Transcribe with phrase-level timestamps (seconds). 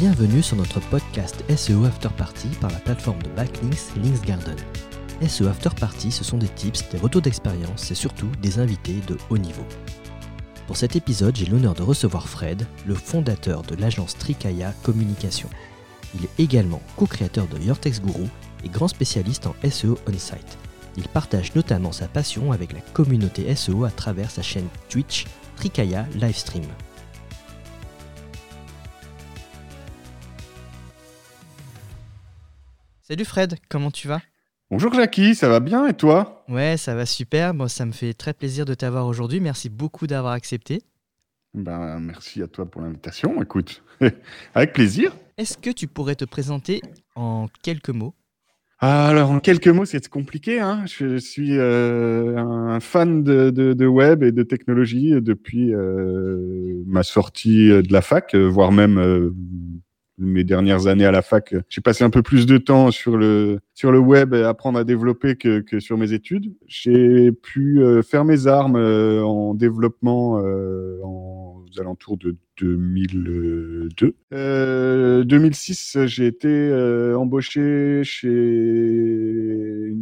[0.00, 4.56] Bienvenue sur notre podcast SEO After Party par la plateforme de backlinks Linksgarden.
[5.28, 9.18] SEO After Party, ce sont des tips, des retours d'expérience et surtout des invités de
[9.28, 9.66] haut niveau.
[10.66, 15.50] Pour cet épisode, j'ai l'honneur de recevoir Fred, le fondateur de l'agence Trikaya Communication.
[16.14, 18.24] Il est également co-créateur de Your Text Guru
[18.64, 20.56] et grand spécialiste en SEO on-site.
[20.96, 26.06] Il partage notamment sa passion avec la communauté SEO à travers sa chaîne Twitch Trikaya
[26.14, 26.64] Livestream.
[33.10, 34.20] Salut Fred, comment tu vas?
[34.70, 36.44] Bonjour Jackie, ça va bien et toi?
[36.48, 37.54] Ouais, ça va super.
[37.54, 39.40] Bon, ça me fait très plaisir de t'avoir aujourd'hui.
[39.40, 40.82] Merci beaucoup d'avoir accepté.
[41.52, 43.42] Ben, merci à toi pour l'invitation.
[43.42, 43.82] Écoute,
[44.54, 45.12] avec plaisir.
[45.38, 46.82] Est-ce que tu pourrais te présenter
[47.16, 48.14] en quelques mots?
[48.78, 50.60] Alors, en quelques mots, c'est compliqué.
[50.60, 57.70] Hein je suis euh, un fan de, web et de technologie depuis euh, ma sortie
[57.70, 59.34] de la fac, voire même euh,
[60.20, 63.58] mes dernières années à la fac, j'ai passé un peu plus de temps sur le
[63.74, 66.52] sur le web et apprendre à développer que, sur mes études.
[66.66, 74.14] J'ai pu euh, faire mes armes euh, en développement euh, en, aux alentours de 2002.
[75.24, 76.70] 2006, j'ai été
[77.16, 78.28] embauché chez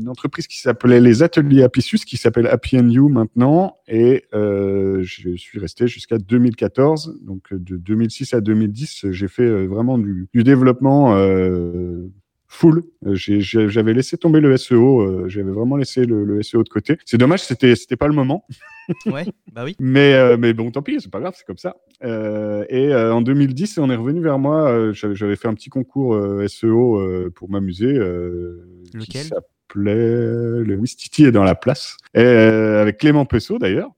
[0.00, 5.58] une entreprise qui s'appelait les Ateliers Apicius, qui s'appelle Happy You maintenant, et je suis
[5.58, 7.20] resté jusqu'à 2014.
[7.22, 11.14] Donc de 2006 à 2010, j'ai fait vraiment du, du développement
[12.48, 12.82] full.
[13.06, 16.98] Euh, j'avais laissé tomber le SEO, euh, j'avais vraiment laissé le, SEO de côté.
[17.04, 18.44] C'est dommage, c'était c'était pas le moment.
[19.06, 19.76] ouais, bah oui.
[19.78, 21.76] mais euh, mais bon, tant pis, c'est pas grave, c'est comme ça.
[22.02, 24.92] et en 2010, on est revenu vers moi.
[24.92, 26.18] J'avais fait un petit concours
[26.48, 27.92] SEO pour m'amuser.
[28.94, 29.28] Lequel?
[29.68, 33.90] S'appelait le Wistiti est dans la place, et, avec Clément Pessot d'ailleurs.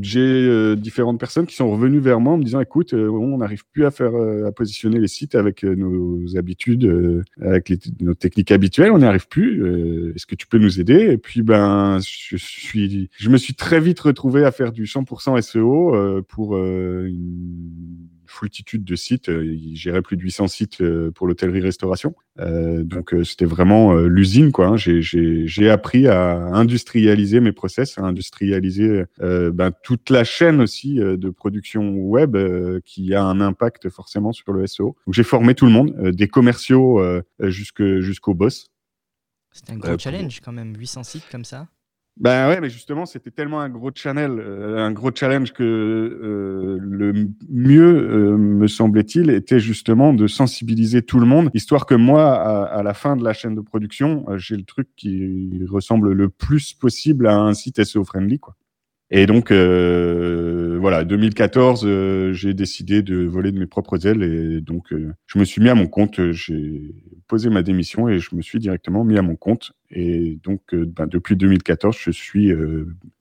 [0.00, 3.38] J'ai euh, différentes personnes qui sont revenues vers moi en me disant écoute, euh, on
[3.38, 8.50] n'arrive plus à faire euh, à positionner les sites avec nos habitudes, avec nos techniques
[8.50, 10.12] habituelles, on n'y arrive plus.
[10.14, 11.10] Est-ce que tu peux nous aider?
[11.12, 15.40] Et puis ben, je suis, je me suis très vite retrouvé à faire du 100%
[15.42, 19.28] SEO pour une foultitude de sites.
[19.28, 22.14] Euh, il gérait plus de 800 sites euh, pour l'hôtellerie-restauration.
[22.40, 24.66] Euh, donc c'était vraiment l'usine, quoi.
[24.66, 24.76] Hein.
[24.76, 31.94] J'ai appris à industrialiser mes process, à industrialiser ben, toute la chaîne aussi de production
[31.94, 32.36] web
[32.84, 34.96] qui a un impact forcément sur le SEO.
[35.06, 37.00] Donc j'ai formé tout le monde, des commerciaux
[37.40, 38.70] jusqu'au boss.
[39.52, 41.68] C'était un gros challenge quand même, 800 sites comme ça.
[42.16, 46.78] Ben ouais, mais justement, c'était tellement un gros channel, euh, un gros challenge que euh,
[46.80, 52.32] le mieux, euh, me semblait-il, était justement de sensibiliser tout le monde, histoire que moi,
[52.68, 56.72] à, la fin de la chaîne de production, j'ai le truc qui ressemble le plus
[56.72, 58.54] possible à un site SEO friendly, quoi.
[59.10, 64.60] Et donc, euh, voilà, 2014, euh, j'ai décidé de voler de mes propres ailes et
[64.60, 66.30] donc euh, je me suis mis à mon compte.
[66.32, 66.94] J'ai
[67.26, 69.72] posé ma démission et je me suis directement mis à mon compte.
[69.90, 72.52] Et donc, ben, depuis 2014, je suis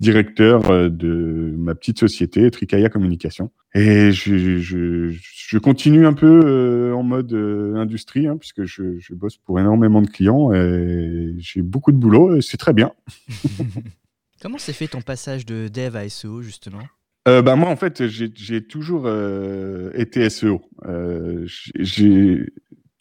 [0.02, 3.50] directeur de ma petite société Tricaya Communication.
[3.74, 7.34] Et je continue un peu en mode
[7.78, 12.36] industrie, hein, puisque je, je bosse pour énormément de clients et j'ai beaucoup de boulot
[12.36, 12.92] et c'est très bien.
[14.42, 16.84] Comment s'est fait ton passage de dev à SEO justement?
[17.28, 20.62] Euh, bah moi en fait j'ai toujours euh, été SEO.
[20.86, 21.46] Euh,
[21.80, 22.52] j'ai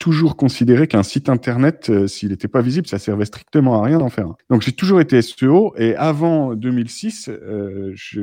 [0.02, 3.98] toujours considéré qu'un site internet, euh, s'il n'était pas visible, ça servait strictement à rien
[3.98, 4.26] d'en faire.
[4.50, 8.20] Donc j'ai toujours été SEO et avant 2006, euh, je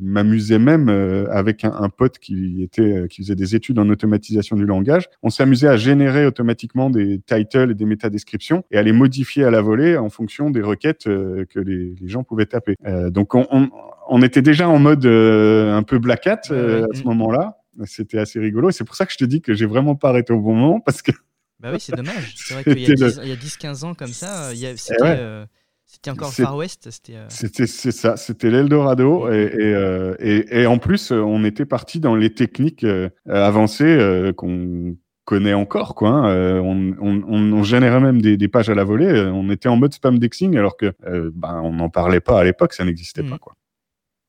[0.00, 4.56] m'amusais même euh, avec un, un, pote qui était qui faisait des études en automatisation
[4.56, 5.10] du langage.
[5.22, 9.50] On s'amusait à générer automatiquement des titles et des métadescriptions et à les modifier à
[9.50, 12.76] la volée en fonction des requêtes euh, que les, les, gens pouvaient taper.
[13.10, 13.68] donc on, on,
[14.08, 17.59] on, était déjà en mode un peu black hat à ce moment-là.
[17.84, 18.70] C'était assez rigolo.
[18.70, 20.54] Et c'est pour ça que je te dis que j'ai vraiment pas arrêté au bon
[20.54, 21.12] moment parce que.
[21.60, 22.32] Bah oui, c'est dommage.
[22.36, 25.44] C'est vrai qu'il y a 10-15 ans comme ça, eh euh,
[25.84, 26.88] c'était encore le Far West.
[27.10, 29.30] Euh, c'était c'est ça, c'était l'Eldorado.
[29.30, 34.96] Et, et, et, en plus, on était parti dans les techniques euh, avancées qu'on
[35.26, 35.94] connaît encore.
[35.94, 36.60] Quoi, hein.
[36.62, 39.28] on, on, on, générait même des, des, pages à la volée.
[39.30, 40.94] On était en mode spam dexing alors que
[41.34, 43.34] ben, on n'en parlait pas à l'époque, ça n'existait pas.
[43.34, 43.40] Mm.
[43.40, 43.56] Quoi.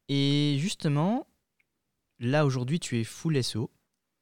[0.10, 1.25] Et justement,
[2.23, 3.71] Là, aujourd'hui, tu es full SEO.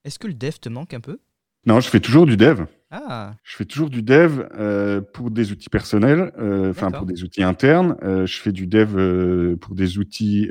[0.06, 1.20] Est-ce que le dev te manque un peu?
[1.66, 2.64] Non, je fais toujours du dev.
[2.92, 3.34] Ah.
[3.44, 7.44] Je fais toujours du dev euh, pour des outils personnels, euh, enfin pour des outils
[7.44, 7.98] internes.
[8.02, 10.50] Euh, je fais du dev pour des outils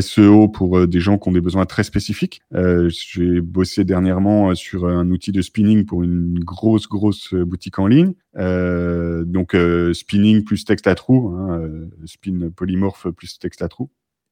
[0.00, 2.40] SEO pour des gens qui ont des besoins très spécifiques.
[2.50, 8.14] J'ai bossé dernièrement sur un outil de spinning pour une grosse grosse boutique en ligne.
[8.34, 9.54] donc
[9.92, 11.60] spinning plus texte à trous, hein,
[12.06, 13.90] spin polymorphe plus texte à trous.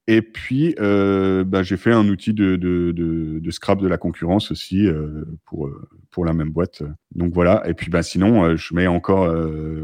[0.08, 4.53] Et puis, euh, bah, j'ai fait un outil de, de, de, scrap de la concurrence
[4.53, 6.85] aussi euh, pour, euh, pour la même boîte.
[7.14, 7.69] Donc voilà.
[7.69, 9.29] Et puis, bah, sinon, je mets encore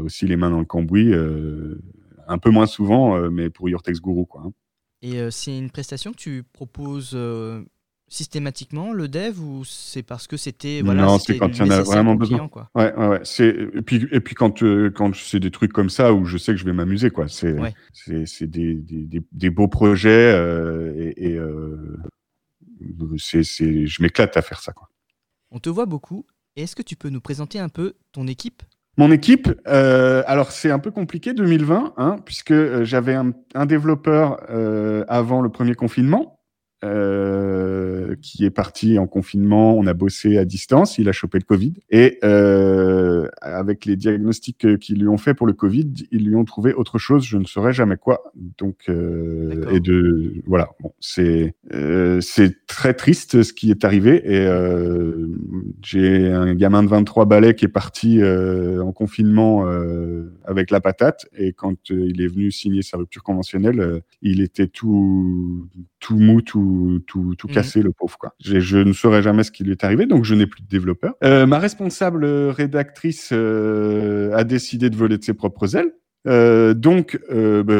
[0.03, 1.13] aussi les mains dans le cambouis,
[2.27, 4.25] un peu moins souvent, mais pour Text Guru.
[4.25, 4.53] Quoi, hein.
[5.01, 7.17] Et c'est une prestation que tu proposes
[8.13, 11.71] systématiquement le dev ou c'est parce que c'était voilà non c'est quand il y en
[11.71, 12.47] a vraiment besoin.
[12.47, 12.69] quoi.
[12.75, 13.19] ouais ouais, ouais.
[13.23, 16.37] c'est et puis et puis quand euh, quand c'est des trucs comme ça où je
[16.37, 17.27] sais que je vais m'amuser quoi.
[17.27, 17.55] C'est
[17.91, 21.97] c'est c'est des, des, des, beaux projets euh, et, et euh,
[23.17, 24.89] c'est c'est je m'éclate à faire ça quoi.
[25.49, 26.25] On te voit beaucoup.
[26.55, 28.61] Est-ce que tu peux nous présenter un peu ton équipe?
[28.97, 34.45] Mon équipe, euh, alors c'est un peu compliqué 2020, hein, puisque j'avais un, un, développeur
[34.51, 36.42] euh, avant le premier confinement,
[36.83, 39.75] euh, qui est parti en confinement.
[39.77, 40.97] On a bossé à distance.
[40.97, 41.73] Il a chopé le Covid.
[41.89, 46.45] Et euh, avec les diagnostics qu'ils lui ont fait pour le Covid, ils lui ont
[46.45, 47.23] trouvé autre chose.
[47.23, 48.31] Je ne saurais jamais quoi.
[48.57, 50.69] Donc, euh, et de voilà.
[50.81, 54.21] Bon, c'est euh, c'est très triste ce qui est arrivé.
[54.25, 55.27] Et euh,
[55.83, 59.65] j'ai un gamin de 23 balais qui est parti en confinement
[60.45, 61.25] avec la patate.
[61.37, 65.67] Et quand il est venu signer sa rupture conventionnelle, il était tout
[66.03, 66.59] tout mou, tout,
[67.07, 68.17] tout, tout cassé, le pauvre.
[68.17, 68.33] Quoi.
[68.39, 71.15] Je ne saurais jamais ce qui lui est arrivé, donc je n'ai plus de développeur.
[71.23, 75.93] Euh, ma responsable rédactrice euh, a décidé de voler de ses propres ailes.
[76.25, 77.73] Euh, donc, euh, bah,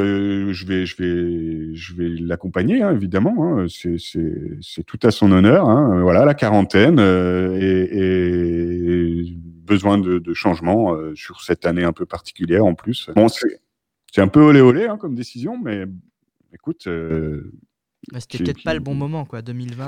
[0.52, 3.60] je vais, je vais, je vais l'accompagner, hein, évidemment.
[3.60, 5.70] Hein, c'est, tout à son honneur.
[5.70, 11.86] Hein, voilà, la quarantaine euh, et, et, besoin de, de changement euh, sur cette année
[11.86, 13.10] un peu particulière en plus.
[13.16, 13.62] Bon, c'est,
[14.12, 15.86] c'est un peu olé olé hein, comme décision, mais
[16.54, 16.88] écoute,
[18.20, 19.88] c'était peut-être pas le bon moment, quoi, 2020.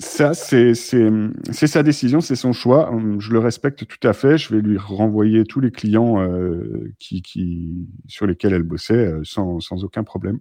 [0.00, 2.90] Ça, c'est sa décision, c'est son choix.
[2.90, 4.38] Hum, je le respecte tout à fait.
[4.38, 9.20] Je vais lui renvoyer tous les clients euh, qui, qui, sur lesquels elle bossait euh,
[9.24, 10.38] sans, sans, aucun problème.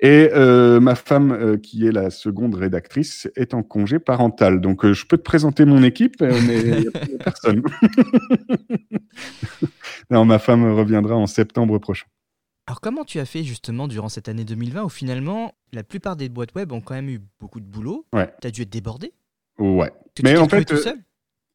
[0.00, 4.60] Et euh, ma femme, euh, qui est la seconde rédactrice, est en congé parental.
[4.62, 6.90] Donc, je peux te présenter mon équipe, mais il n'y a
[7.24, 7.62] personne.
[10.10, 12.06] non, ma femme reviendra en septembre prochain.
[12.74, 16.28] Alors comment tu as fait justement durant cette année 2020 où finalement la plupart des
[16.28, 18.04] boîtes web ont quand même eu beaucoup de boulot?
[18.12, 18.34] Ouais.
[18.40, 19.12] Tu as dû être débordé?
[19.60, 19.92] Ouais.
[20.24, 20.96] Mais en fait, tout seul?
[20.98, 21.02] euh,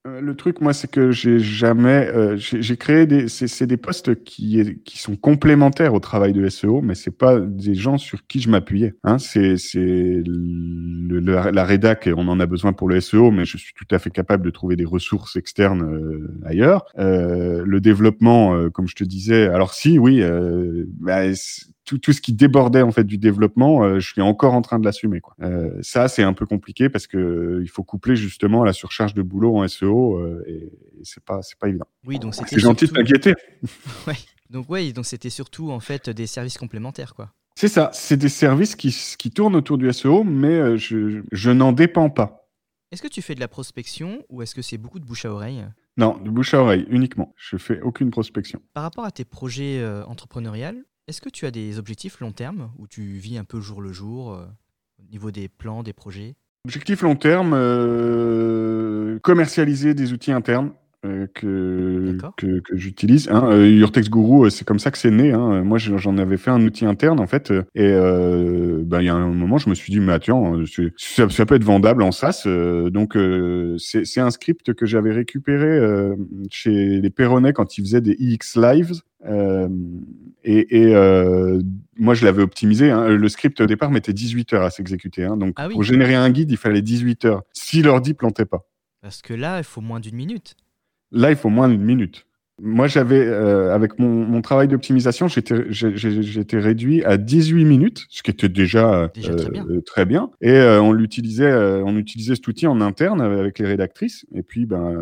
[0.05, 4.79] le truc, moi, c'est que j'ai jamais, euh, j'ai créé des, c'est des postes qui,
[4.85, 8.49] qui sont complémentaires au travail de SEO, mais c'est pas des gens sur qui je
[8.49, 8.93] m'appuyais.
[9.03, 9.17] Hein.
[9.17, 13.93] C'est, c'est la rédac, on en a besoin pour le SEO, mais je suis tout
[13.93, 16.85] à fait capable de trouver des ressources externes euh, ailleurs.
[16.97, 20.23] Euh, le développement, comme je te disais, alors si, oui,
[20.99, 21.25] bah,
[21.97, 24.85] tout, ce qui débordait en fait du développement, euh, je suis encore en train de
[24.85, 25.21] l'assumer.
[25.21, 25.35] Quoi.
[25.41, 29.13] Euh, ça, c'est un peu compliqué parce que euh, il faut coupler justement la surcharge
[29.13, 30.71] de boulot en SEO et,
[31.03, 31.87] c'est pas c'est pas évident.
[32.05, 33.33] Oui, donc c'est gentil de t'inquiéter.
[34.07, 34.15] ouais.
[34.49, 37.31] Donc oui, donc c'était surtout en fait des services complémentaires quoi.
[37.55, 41.71] C'est ça, c'est des services qui, qui tournent autour du SEO, mais je, je n'en
[41.71, 42.49] dépends pas.
[42.91, 45.31] Est-ce que tu fais de la prospection ou est-ce que c'est beaucoup de bouche à
[45.31, 45.65] oreille?
[45.97, 47.33] Non, de bouche à oreille uniquement.
[47.37, 48.61] Je fais aucune prospection.
[48.73, 52.87] Par rapport à tes projets entrepreneuriales, est-ce que tu as des objectifs long terme où
[52.87, 54.45] tu vis un peu jour le jour euh,
[54.99, 56.35] au niveau des plans, des projets?
[56.65, 60.71] Objectif long terme, euh, commercialiser des outils internes.
[61.05, 63.29] Euh, que, que, que j'utilise.
[63.29, 63.51] Hein.
[63.53, 65.31] Euh, Guru, euh, c'est comme ça que c'est né.
[65.31, 65.63] Hein.
[65.63, 69.29] Moi, j'en avais fait un outil interne en fait, et ben, il y a un
[69.29, 70.61] moment, je me suis dit, mais attends,
[70.97, 72.43] ça, ça peut être vendable en SaaS.
[72.91, 73.17] donc,
[73.77, 75.79] c'est un script que j'avais récupéré
[76.51, 79.01] chez les Perronnais quand ils faisaient des EX Lives.
[80.43, 80.93] et, et
[81.97, 82.91] moi, je l'avais optimisé.
[82.91, 83.07] Hein.
[83.07, 85.23] Le script au départ mettait 18 heures à s'exécuter.
[85.23, 85.37] Hein.
[85.37, 87.43] Donc, ah pour générer un guide, il fallait 18 heures.
[87.53, 88.67] Si l'ordi plantait pas.
[89.01, 90.57] Parce que là, il faut moins d'une minute.
[91.11, 92.25] Là, il faut moins d'une minute.
[92.61, 98.31] Moi, j'avais, euh, avec mon, mon travail d'optimisation, j'étais réduit à 18 minutes, ce qui
[98.31, 99.65] était déjà, déjà très, bien.
[99.69, 100.29] Euh, très, bien.
[100.41, 104.25] Et euh, on l'utilisait, on utilisait cet outil en interne avec les rédactrices.
[104.33, 104.93] Et puis, ben,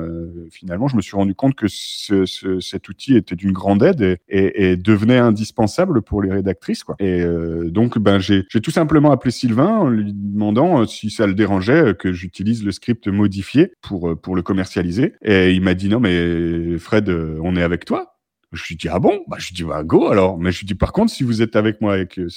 [0.51, 4.01] finalement, je me suis rendu compte que ce, ce, cet outil était d'une grande aide
[4.01, 6.83] et, et, et, devenait indispensable pour les rédactrices.
[6.83, 6.95] Quoi.
[6.99, 7.23] Et
[7.65, 12.11] donc, ben, j'ai tout simplement appelé Sylvain en lui demandant si ça le dérangeait que
[12.11, 15.13] j'utilise le script modifié pour pour le commercialiser.
[15.23, 17.09] Et il m'a dit non, mais Fred
[17.46, 18.17] on est avec toi?
[18.53, 19.23] Je lui dis ah bon?
[19.27, 21.55] Bah je dis bah go alors mais je lui dis par contre si vous êtes
[21.55, 22.29] avec moi avec euh,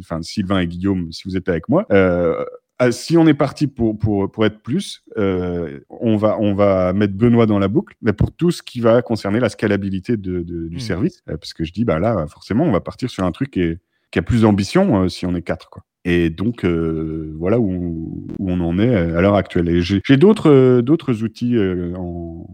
[0.00, 2.44] enfin Sylvain et Guillaume si vous êtes avec moi euh,
[2.78, 6.94] ah, si on est parti pour pour pour être plus euh, on va on va
[6.94, 10.40] mettre Benoît dans la boucle mais pour tout ce qui va concerner la scalabilité de,
[10.40, 10.80] du mmh.
[10.80, 13.76] service parce que je dis bah là forcément on va partir sur un truc qui,
[14.10, 18.60] qui a plus d'ambition si on est quatre quoi et donc voilà où, où, on
[18.60, 19.68] en est à l'heure actuelle.
[19.68, 21.58] Et j'ai d'autres d'autres outils
[21.94, 22.46] en,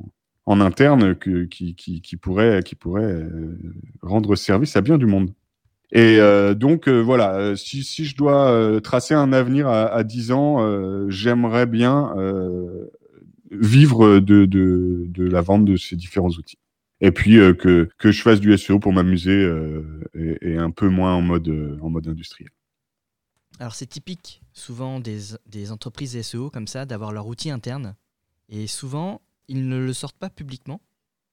[0.47, 2.63] en interne qui, pourrait,
[2.95, 3.59] euh,
[4.03, 5.33] rendre service à bien du monde.
[5.93, 6.19] Et
[6.57, 12.13] donc voilà, si, je dois tracer un avenir à, à 10 ans, j'aimerais bien
[13.53, 16.59] vivre de, la vente de ces différents outils
[17.01, 20.01] et puis euh, que, je fasse du SEO pour m'amuser euh,
[20.41, 22.51] et, un peu moins en mode, euh, en mode industriel.
[23.59, 27.97] Alors c'est typique souvent des, des, entreprises SEO comme ça d'avoir leur outil interne
[28.49, 30.81] et souvent ils ne le sortent pas publiquement,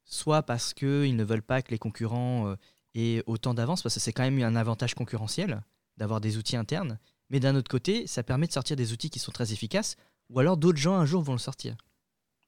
[0.06, 2.56] soit parce qu'ils ne veulent pas que les concurrents
[2.96, 5.62] aient autant d'avance, parce que c'est quand même un avantage concurrentiel
[5.98, 9.20] d'avoir des outils internes, mais d'un autre côté ça permet de sortir des outils qui
[9.20, 9.96] sont très efficaces,
[10.30, 11.76] ou alors d'autres gens un jour vont le sortir.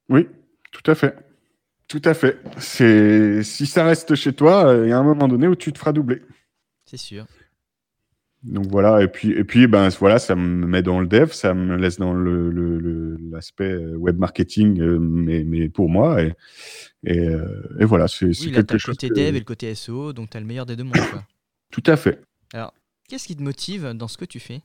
[0.10, 0.27] Oui,
[0.72, 1.15] tout à fait.
[1.88, 2.41] Tout à fait.
[2.57, 5.72] C'est si ça reste chez toi, euh, il y a un moment donné où tu
[5.72, 6.22] te feras doubler.
[6.86, 7.25] C'est sûr.
[8.45, 11.53] Donc voilà, et puis et puis ben voilà, ça me met dans le dev, ça
[11.53, 16.33] me laisse dans le l'aspect euh, web marketing, euh, mais, mais pour moi et
[17.05, 17.27] et,
[17.79, 18.95] et voilà, c'est oui, quelque chose.
[19.01, 20.93] Le côté dev et le côté SEO, donc tu as le meilleur des deux mondes.
[21.11, 21.23] Quoi.
[21.71, 22.21] Tout à fait.
[22.53, 22.73] Alors,
[23.07, 24.61] qu'est-ce qui te motive dans ce que tu fais?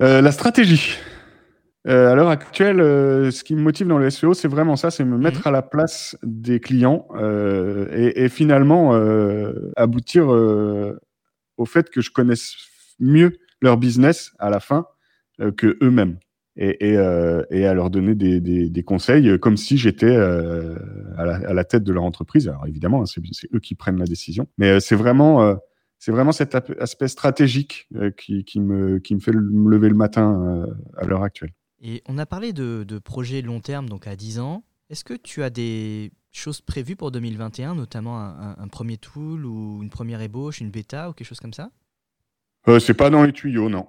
[0.00, 0.96] La stratégie.
[1.86, 4.90] Euh, à l'heure actuelle, euh, ce qui me motive dans le SEO, c'est vraiment ça,
[4.90, 5.48] c'est me mettre mhm.
[5.48, 10.98] à la place des clients euh, et, et, finalement euh, aboutir euh,
[11.58, 12.54] au fait que je connaisse
[12.98, 14.86] mieux leur business à la fin
[15.56, 16.18] que eux-mêmes
[16.56, 16.94] et, et,
[17.50, 22.04] et, à leur donner des, des, conseils comme si j'étais à la, tête de leur
[22.04, 22.46] entreprise.
[22.46, 25.58] Alors évidemment, hein, c'est eux qui prennent la décision, mais c'est vraiment
[25.98, 30.66] c'est vraiment cet aspect stratégique qui, qui, me, qui me fait me lever le matin
[30.96, 31.52] à l'heure actuelle.
[31.86, 34.64] Et on a parlé de, projets long terme, donc à 10 ans.
[34.88, 39.90] Est-ce que tu as des choses prévues pour 2021, notamment un, premier tool ou une
[39.90, 41.70] première ébauche, une bêta ou quelque chose comme ça?
[42.68, 43.86] Euh, C'est pas dans les tuyaux, non.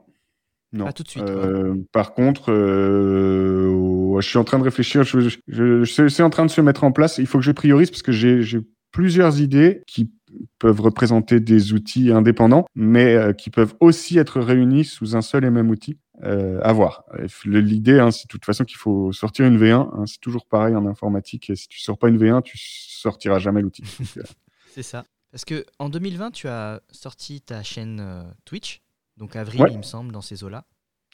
[0.73, 0.85] Non.
[0.85, 1.23] Pas tout de suite.
[1.23, 5.03] Euh, par contre, euh, je suis en train de réfléchir.
[5.03, 7.17] Je, je, c'est en train de se mettre en place.
[7.17, 8.59] Il faut que je priorise parce que j'ai
[8.91, 10.11] plusieurs idées qui
[10.59, 15.45] peuvent représenter des outils indépendants, mais euh, qui peuvent aussi être réunis sous un seul
[15.45, 15.97] et même outil.
[16.23, 17.03] Euh, à voir.
[17.43, 19.73] L'idée, hein, c'est de toute façon qu'il faut sortir une V1.
[19.73, 21.51] Hein, c'est toujours pareil en informatique.
[21.55, 23.83] si tu sors pas une V1, tu sortiras jamais l'outil.
[24.73, 25.05] C'est ça.
[25.35, 28.81] Parce que en 2020, tu as sorti ta chaîne euh, Twitch,
[29.17, 30.63] donc avril, il me semble, dans ces eaux-là.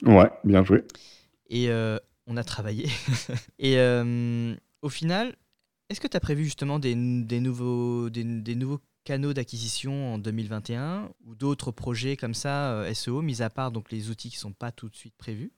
[0.03, 0.83] Ouais, bien joué.
[1.49, 1.71] Et
[2.27, 2.87] on a travaillé.
[3.59, 3.79] et
[4.83, 5.35] au final,
[5.89, 10.17] est-ce que tu as prévu justement des, des nouveaux, des, des nouveaux canaux d'acquisition en
[10.17, 14.37] 2021 ou d'autres projets comme ça euh, SEO, mis à part donc les outils qui
[14.37, 15.51] ne sont pas tout de suite prévus?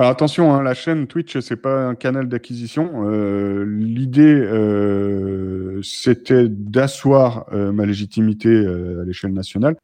[0.00, 3.02] Alors attention, hein, la chaîne Twitch, c'est pas un canal d'acquisition.
[3.04, 9.76] Euh, l'idée, euh, c'était d'asseoir ma légitimité à l'échelle nationale.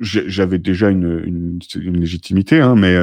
[0.00, 2.96] J'avais déjà une, une, légitimité, hein, mais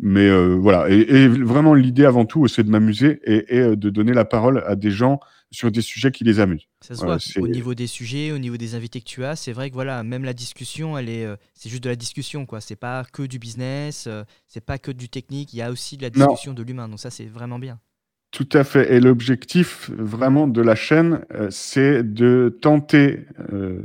[0.00, 0.90] mais voilà.
[0.90, 4.64] Et, et vraiment, l'idée avant tout, c'est de m'amuser et, et, de donner la parole
[4.66, 6.66] à des gens sur des sujets qui les amusent.
[6.80, 9.52] Ça se voit au niveau des sujets, au niveau des invités que tu as, c'est
[9.52, 12.60] vrai que voilà, même la discussion, elle est, euh, c'est juste de la discussion quoi.
[12.60, 15.52] C'est pas que du business, euh, c'est pas que du technique.
[15.52, 16.88] Il y a aussi de la discussion de l'humain.
[16.88, 17.78] Donc ça, c'est vraiment bien.
[18.36, 18.92] Tout à fait.
[18.92, 23.26] Et l'objectif vraiment de la chaîne, euh, c'est de tenter,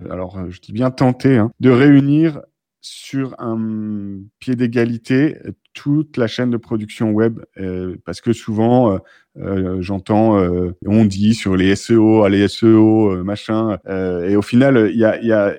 [0.10, 2.42] alors je dis bien tenter, hein, de réunir
[2.82, 5.38] sur un pied d'égalité
[5.74, 8.98] toute la chaîne de production web, euh, parce que souvent, euh,
[9.38, 15.00] euh j'entends, euh, on dit sur les SEO, les SEO, machin, et au final, il
[15.00, 15.56] y a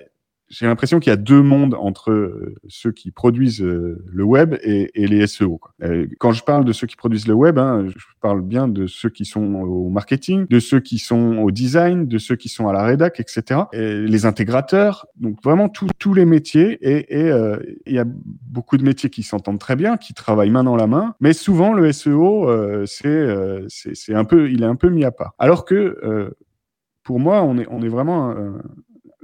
[0.53, 4.55] j'ai l'impression qu'il y a deux mondes entre euh, ceux qui produisent euh, le web
[4.63, 5.61] et, les SEO.
[5.83, 8.87] Euh, quand je parle de ceux qui produisent le web, hein, je parle bien de
[8.87, 12.69] ceux qui sont au marketing, de ceux qui sont au design, de ceux qui sont
[12.69, 13.63] à la rédac, etc.
[13.73, 16.79] Et les intégrateurs, donc vraiment tous les métiers.
[16.83, 17.31] Et
[17.87, 20.87] il y a beaucoup de métiers qui s'entendent très bien, qui travaillent main dans la
[20.87, 25.33] main, mais souvent le SEO, c'est un peu, il est un peu mis à part.
[25.39, 26.35] Alors que
[27.03, 28.35] pour moi, on est, vraiment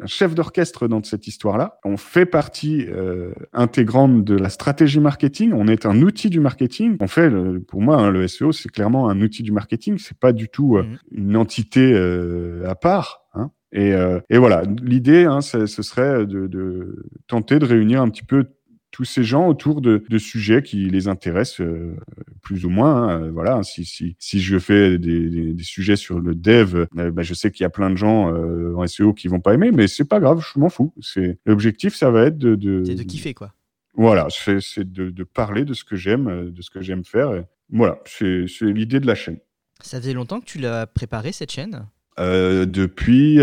[0.07, 1.79] chef d'orchestre dans cette histoire-là.
[1.85, 5.53] On fait partie euh, intégrante de la stratégie marketing.
[5.53, 6.97] On est un outil du marketing.
[7.01, 7.31] On fait,
[7.67, 9.99] pour moi, hein, le SEO, c'est clairement un outil du marketing.
[9.99, 10.99] C'est pas du tout euh, mmh.
[11.13, 13.23] une entité euh, à part.
[13.35, 13.51] Hein.
[13.73, 18.25] Et, euh, et, voilà, l'idée, hein, ce serait de, de, tenter de réunir un petit
[18.25, 18.47] peu
[18.91, 21.97] tous ces gens autour de, de sujets qui les intéressent euh,
[22.43, 23.09] plus ou moins.
[23.09, 26.87] Hein, euh, voilà, si, si, si je fais des, des, des sujets sur le dev,
[26.97, 29.55] euh, bah, je sais qu'il y a plein de gens en SEO qui vont pas
[29.55, 30.93] aimer, mais c'est pas grave, je m'en fous.
[31.01, 33.53] C'est l'objectif, ça va être de de, de kiffer quoi.
[33.95, 37.35] Voilà, c'est de, de, parler de ce que j'aime, de ce que j'aime faire.
[37.35, 39.39] Et voilà, c'est l'idée de la chaîne.
[39.81, 41.87] Ça faisait longtemps que tu l'as préparé cette chaîne?
[42.17, 43.39] Depuis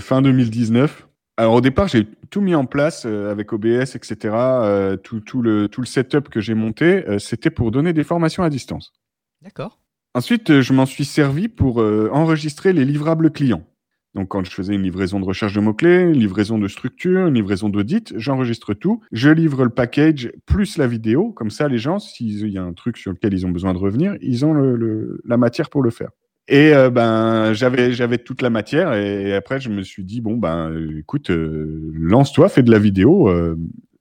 [0.00, 1.08] fin 2019.
[1.36, 4.16] Alors au départ, j'ai tout mis en place euh, avec OBS, etc.
[4.34, 8.04] Euh, tout, tout, le, tout le setup que j'ai monté, euh, c'était pour donner des
[8.04, 8.92] formations à distance.
[9.42, 9.80] D'accord.
[10.14, 13.66] Ensuite, je m'en suis servi pour enregistrer les livrables clients.
[14.14, 17.34] Donc, quand je faisais une livraison de recherche de mots-clés, une livraison de structure, une
[17.34, 19.02] livraison d'audit, j'enregistre tout.
[19.10, 21.32] Je livre le package plus la vidéo.
[21.32, 23.78] Comme ça, les gens, s'il y a un truc sur lequel ils ont besoin de
[23.78, 26.10] revenir, ils ont le, la matière pour le faire.
[26.46, 30.36] Et euh, ben j'avais j'avais toute la matière et, après je me suis dit bon
[30.36, 33.56] ben écoute euh, lance-toi fais de la vidéo euh,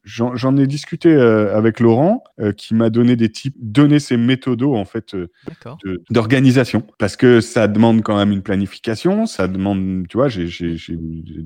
[0.06, 4.76] J'en ai discuté euh, avec Laurent, euh, qui m'a donné des types, donné ses méthodos
[4.76, 5.30] en fait euh,
[6.10, 10.50] d'organisation, parce que ça demande quand même une planification, ça demande, tu vois, j'ai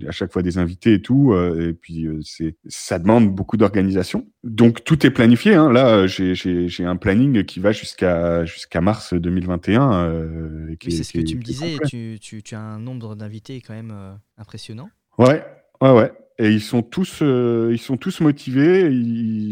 [0.08, 4.26] à chaque fois des invités et tout, et puis c'est ça demande beaucoup d'organisation.
[4.44, 5.54] Donc tout est planifié.
[5.54, 5.72] Hein.
[5.72, 10.76] Là, j'ai un planning qui va jusqu'à jusqu'à mars 2021.
[10.82, 11.78] c'est ce que tu me disais.
[11.88, 13.94] Tu, tu, tu, as un nombre d'invités quand même
[14.38, 14.90] impressionnant.
[15.20, 15.44] Ouais,
[15.82, 16.12] ouais, ouais.
[16.40, 18.90] Et ils sont tous, euh, ils sont tous motivés.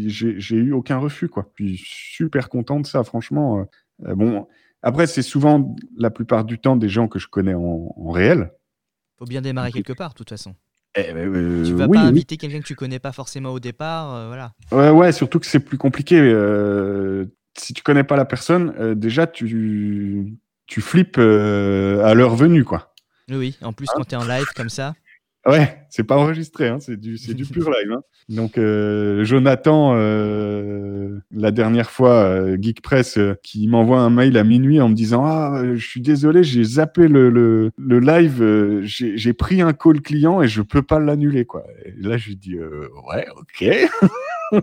[0.08, 1.50] J'ai eu aucun refus, quoi.
[1.54, 3.66] Puis super content de ça, franchement.
[4.06, 4.46] Euh, bon,
[4.82, 8.52] après, c'est souvent la plupart du temps des gens que je connais en, en réel.
[9.18, 10.54] Faut bien démarrer quelque part, de toute façon.
[10.94, 14.28] Eh ben, euh, tu vas pas inviter quelqu'un que tu connais pas forcément au départ,
[14.28, 14.52] voilà.
[14.70, 16.16] Ouais, ouais, surtout que c'est plus compliqué.
[17.58, 22.94] si tu connais pas la personne, déjà tu, tu flippes à l'heure venue, quoi.
[23.28, 24.94] Oui, en plus, quand tu es en live comme ça.
[25.46, 27.92] Ouais, c'est pas enregistré, hein, c'est du, c'est du pur live.
[27.92, 28.02] Hein.
[28.28, 34.36] Donc euh, Jonathan, euh, la dernière fois, euh, Geek Press, euh, qui m'envoie un mail
[34.38, 38.42] à minuit en me disant ah je suis désolé, j'ai zappé le, le, le live,
[38.42, 41.64] euh, j'ai, pris un call client et je peux pas l'annuler quoi.
[41.84, 43.64] Et là je lui dis ouais ok,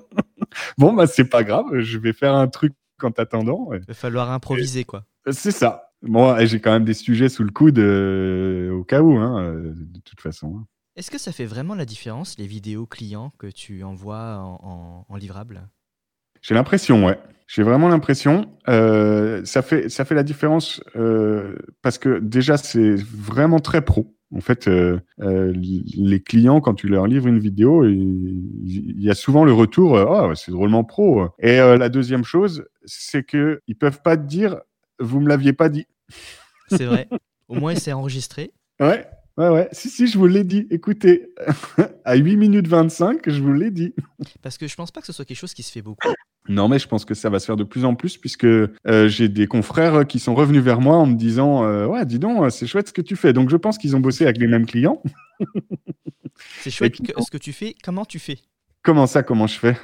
[0.78, 3.70] bon bah c'est pas grave, je vais faire un truc en t'attendant.
[3.74, 5.06] Il va falloir improviser quoi.
[5.32, 5.90] C'est ça.
[6.02, 10.20] Bon, j'ai quand même des sujets sous le coude au cas où, hein, de toute
[10.20, 10.66] façon.
[10.96, 15.68] Est-ce que ça fait vraiment la différence, les vidéos clients que tu envoies en, livrable?
[16.42, 17.18] J'ai l'impression, ouais.
[17.48, 18.46] J'ai vraiment l'impression.
[18.70, 24.16] Euh, ça, fait, ça fait la différence euh, parce que déjà, c'est vraiment très pro.
[24.36, 29.46] En fait, euh, les clients, quand tu leur livres une vidéo, il, y a souvent
[29.46, 31.28] le retour oh, c'est drôlement pro.
[31.40, 34.60] Et la deuxième chose, c'est qu'ils ne peuvent pas te dire
[35.00, 35.88] Vous ne me l'aviez pas dit.
[36.70, 37.08] C'est vrai.
[37.48, 38.52] Au moins, c'est enregistré.
[38.80, 39.06] Ouais,
[39.38, 40.68] Ouais, ouais, si, si, je vous l'ai dit.
[40.70, 41.34] Écoutez,
[42.06, 43.96] à 8 minutes 25, je vous l'ai dit.
[44.42, 46.14] Parce que je pense pas que ce soit quelque chose qui se fait beaucoup.
[46.50, 48.70] Non, mais je pense que ça va se faire de plus en plus puisque euh,
[49.08, 52.52] j'ai des confrères qui sont revenus vers moi en me disant euh, Ouais, dis donc,
[52.52, 53.34] c'est chouette ce que tu fais.
[53.34, 55.02] Donc je pense qu'ils ont bossé avec les mêmes clients.
[56.60, 57.76] c'est chouette ce que tu fais.
[57.82, 58.40] Comment tu fais?
[58.84, 59.78] Comment ça, comment je fais?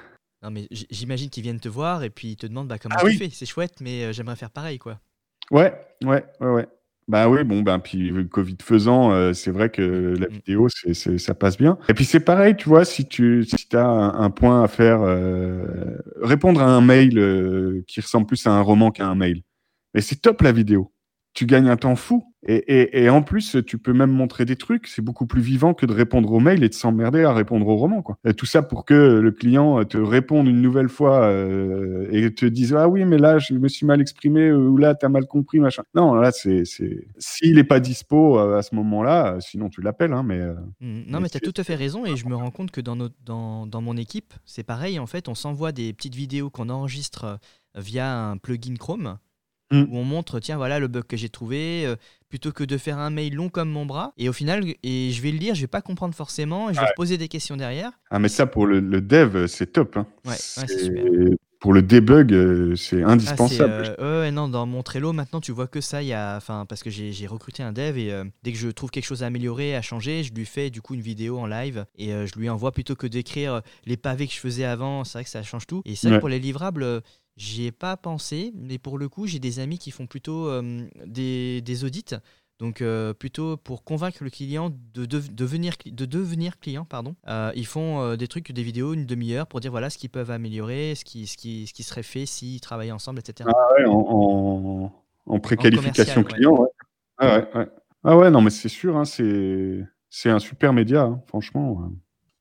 [0.44, 3.06] Non, mais j'imagine qu'ils viennent te voir et puis ils te demandent bah, comment ah
[3.06, 3.30] tu fais?
[3.32, 5.00] C'est chouette, mais euh, j'aimerais faire pareil, quoi.
[5.52, 6.68] Ouais, ouais, ouais, ouais.
[7.10, 10.32] Bah oui, bon, ben, puis Covid faisant, euh, c'est vrai que la mm.
[10.32, 11.80] vidéo, c'est, ça passe bien.
[11.89, 15.98] Et puis c'est pareil, tu vois, si tu si as un, point à faire, euh,
[16.22, 19.41] répondre à un mail euh, qui ressemble plus à un roman qu'à un mail.
[19.95, 20.93] Mais c'est top la vidéo.
[21.34, 22.26] Tu gagnes un temps fou.
[22.48, 24.88] Et, et, et, en plus, tu peux même montrer des trucs.
[24.88, 27.76] C'est beaucoup plus vivant que de répondre au mail et de s'emmerder à répondre au
[27.76, 28.02] roman.
[28.02, 28.18] Quoi.
[28.26, 32.46] Et tout ça pour que le client te réponde une nouvelle fois euh, et te
[32.46, 35.26] dise ah oui mais là je me suis mal exprimé ou là tu as mal
[35.26, 35.84] compris machin.
[35.96, 40.13] Non là c'est c'est s'il est pas dispo euh, à ce moment-là, sinon tu l'appelles.
[40.13, 41.02] Hein, mais euh, mmh.
[41.08, 42.96] non mais, tu as tout à fait raison et je me rends compte que dans
[42.96, 46.70] notre dans, dans mon équipe c'est pareil en fait on s'envoie des petites vidéos qu'on
[46.70, 47.38] enregistre
[47.76, 49.18] via un plugin Chrome
[49.71, 49.84] Mm.
[49.89, 51.95] où on montre, tiens, voilà le bug que j'ai trouvé, euh,
[52.27, 54.13] plutôt que de faire un mail long comme mon bras.
[54.17, 56.79] Et au final, et je vais le lire, je vais pas comprendre forcément, et je
[56.79, 57.91] vais poser des questions derrière.
[58.10, 59.97] Ah, mais ça, pour le, dev, c'est top.
[59.97, 60.08] Hein.
[60.25, 61.03] Ouais, c'est super.
[61.60, 63.97] Pour le debug, euh, c'est ah, indispensable.
[63.99, 66.82] Euh, ouais, non, dans mon Trello, maintenant, tu vois que ça, y a, enfin, parce
[66.84, 69.82] que j'ai recruté un dev et dès que je trouve quelque chose à améliorer, à
[69.82, 72.95] changer, je lui fais du coup une vidéo en live et je lui envoie plutôt
[72.95, 75.03] que d'écrire les pavés que je faisais avant.
[75.03, 75.82] C'est vrai que ça change tout.
[75.84, 77.01] Et ça, pour les livrables,
[77.39, 80.86] J'y ai pas pensé, mais pour le coup, j'ai des amis qui font plutôt euh,
[81.06, 82.17] des, des, audits.
[82.60, 87.15] Donc euh, plutôt pour convaincre le client de, de, devenir, de devenir client, pardon.
[87.30, 90.32] Euh, ils font des trucs, des vidéos, une demi-heure pour dire voilà ce qu'ils peuvent
[90.32, 93.49] améliorer, ce qui, ce qui, ce qui serait fait s'ils travaillaient ensemble, etc.
[93.56, 94.91] Ah ouais, en,
[95.25, 96.67] en, préqualification client, ouais.
[97.19, 97.67] Ah ouais, ouais.
[98.04, 101.89] Ah ouais, non mais c'est sûr, hein, c'est un super média, hein, franchement.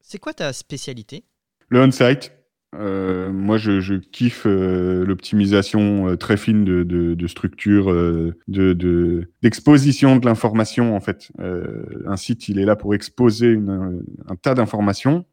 [0.00, 1.22] C'est quoi ta spécialité?
[1.68, 2.32] Le on-site.
[2.74, 8.36] Euh, moi, je, je kiffe euh, l'optimisation euh, très fine de, de, de structure, euh,
[8.46, 10.94] de d'exposition de, l'information.
[10.94, 15.24] En fait, un site, il est là pour exposer une, un tas d'informations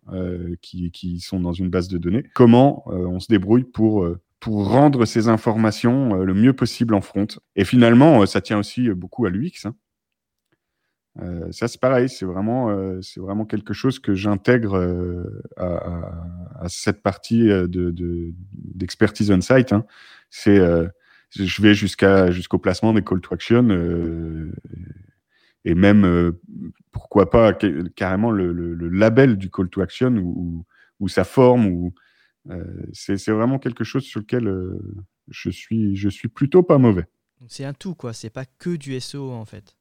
[0.62, 2.24] qui, qui sont dans une base de données.
[2.34, 4.08] Comment on se débrouille pour
[4.40, 7.28] pour rendre ces informations le mieux possible en front?
[7.56, 9.66] Et finalement, ça tient aussi beaucoup à l'UX.
[9.66, 9.76] Hein.
[11.22, 16.12] Euh, ça, c'est pareil, c'est vraiment, euh, c'est vraiment quelque chose que j'intègre euh, à,
[16.60, 17.94] à, cette partie euh, de,
[18.52, 19.72] d'expertise on-site.
[19.72, 19.86] Hein.
[20.30, 20.60] C'est,
[21.32, 23.70] je vais jusqu'à, jusqu'au placement des call to action
[25.64, 26.34] et même
[26.92, 27.54] pourquoi pas
[27.96, 30.66] carrément le, label du call to action ou,
[31.00, 31.94] ou sa forme ou
[32.92, 34.52] c'est vraiment quelque chose sur lequel
[35.30, 37.06] je suis je suis plutôt pas mauvais.
[37.48, 39.78] C'est un tout quoi, c'est pas que du SEO en fait.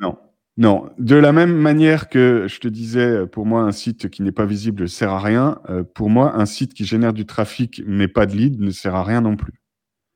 [0.00, 0.18] Non,
[0.58, 4.32] non, de la même manière que je te disais, pour moi, un site qui n'est
[4.32, 5.58] pas visible ne sert à rien.
[5.70, 8.94] Euh, pour moi, un site qui génère du trafic mais pas de lead ne sert
[8.94, 9.54] à rien non plus.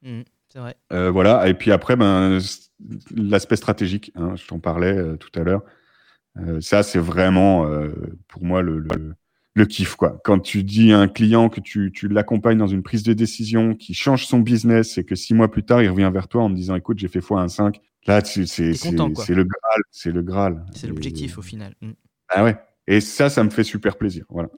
[0.03, 0.23] Mmh,
[0.53, 0.77] c'est vrai.
[0.93, 1.49] Euh, voilà.
[1.49, 2.39] Et puis après, ben,
[3.17, 5.63] l'aspect stratégique, hein, je t'en parlais euh, tout à l'heure.
[6.61, 7.67] ça, c'est vraiment
[8.29, 8.85] pour moi le,
[9.55, 9.95] le, kiff.
[9.95, 10.21] Quoi.
[10.23, 13.75] Quand tu dis à un client que tu, tu l'accompagnes dans une prise de décision
[13.75, 16.51] qui change son business et que six mois plus tard, il revient vers toi en
[16.51, 19.83] te disant, écoute, j'ai fait x1,5, Là, c'est le Graal.
[19.91, 20.65] C'est le Graal.
[20.75, 21.75] C'est l'objectif au final.
[21.81, 21.93] Mm.
[22.29, 22.57] Ah ouais.
[22.87, 24.25] Et ça, ça me fait super plaisir.
[24.29, 24.49] Voilà.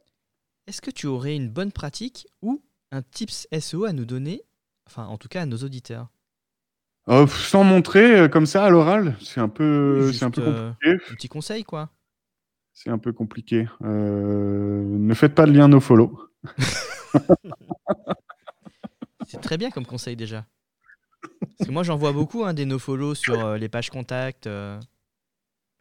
[0.67, 4.43] Est-ce que tu aurais une bonne pratique ou un tips SEO à nous donner,
[4.87, 6.09] enfin en tout cas à nos auditeurs?
[7.07, 10.71] Oh, Sans montrer euh, comme ça à l'oral, c'est un peu, c'est un peu euh,
[10.73, 11.05] compliqué.
[11.11, 11.91] un petit conseil quoi.
[12.75, 13.67] C'est un peu compliqué.
[13.83, 16.21] Euh, ne faites pas de lien no follow.
[19.27, 20.45] c'est très bien comme conseil déjà.
[21.23, 24.47] Parce que moi, j'en vois beaucoup hein, des nofollow sur euh, les pages contact.
[24.47, 24.79] Euh.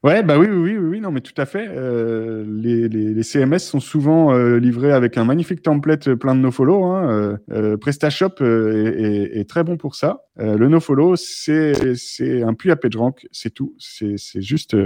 [0.03, 1.67] Ouais, bah oui, oui, oui, oui, non, mais tout à fait.
[1.67, 6.85] Euh, les, les, CMS sont souvent livrés avec un magnifique template plein de nofollow.
[6.85, 7.39] Hein.
[7.81, 10.25] PrestaShop est, est, très bon pour ça.
[10.37, 13.75] le nofollow, c'est c'est un puits à PageRank, c'est tout.
[13.79, 14.77] C'est juste,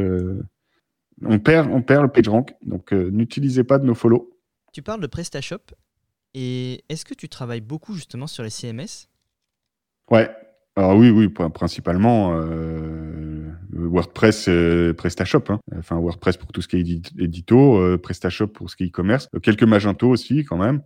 [1.24, 2.54] on perd, on perd le PageRank.
[2.66, 4.32] Donc, n'utilisez pas de nofollow.
[4.72, 5.76] Tu parles de PrestaShop
[6.34, 9.10] et est-ce que tu travailles beaucoup justement sur les CMS
[10.10, 10.30] Ouais,
[10.78, 15.44] alors oui, oui, principalement euh, WordPress, euh, PrestaShop.
[15.50, 15.60] Hein.
[15.78, 19.28] Enfin WordPress pour tout ce qui est édito, euh, PrestaShop pour ce qui est e-commerce,
[19.44, 20.82] quelques Magento aussi quand même,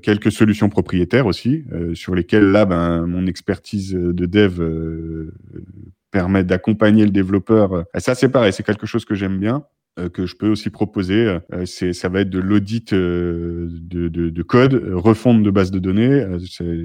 [0.00, 1.64] quelques solutions propriétaires aussi,
[1.94, 4.62] sur lesquelles là, ben, mon expertise de dev
[6.10, 7.84] permet d'accompagner le développeur.
[7.94, 9.64] Et ça, c'est pareil, c'est quelque chose que j'aime bien.
[9.98, 11.38] Euh, que je peux aussi proposer.
[11.52, 15.70] Euh, c'est, ça va être de l'audit euh, de, de, de, code, refonte de base
[15.70, 16.24] de données.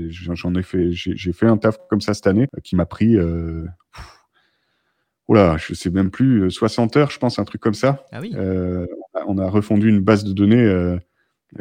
[0.10, 3.16] J'en ai fait, j'ai, fait un taf comme ça cette année qui m'a pris.
[3.16, 3.66] Euh,
[5.28, 8.06] oula, je sais même plus, 60 heures, je pense, un truc comme ça.
[8.12, 8.34] Ah oui.
[9.28, 10.98] on a refondu une base de données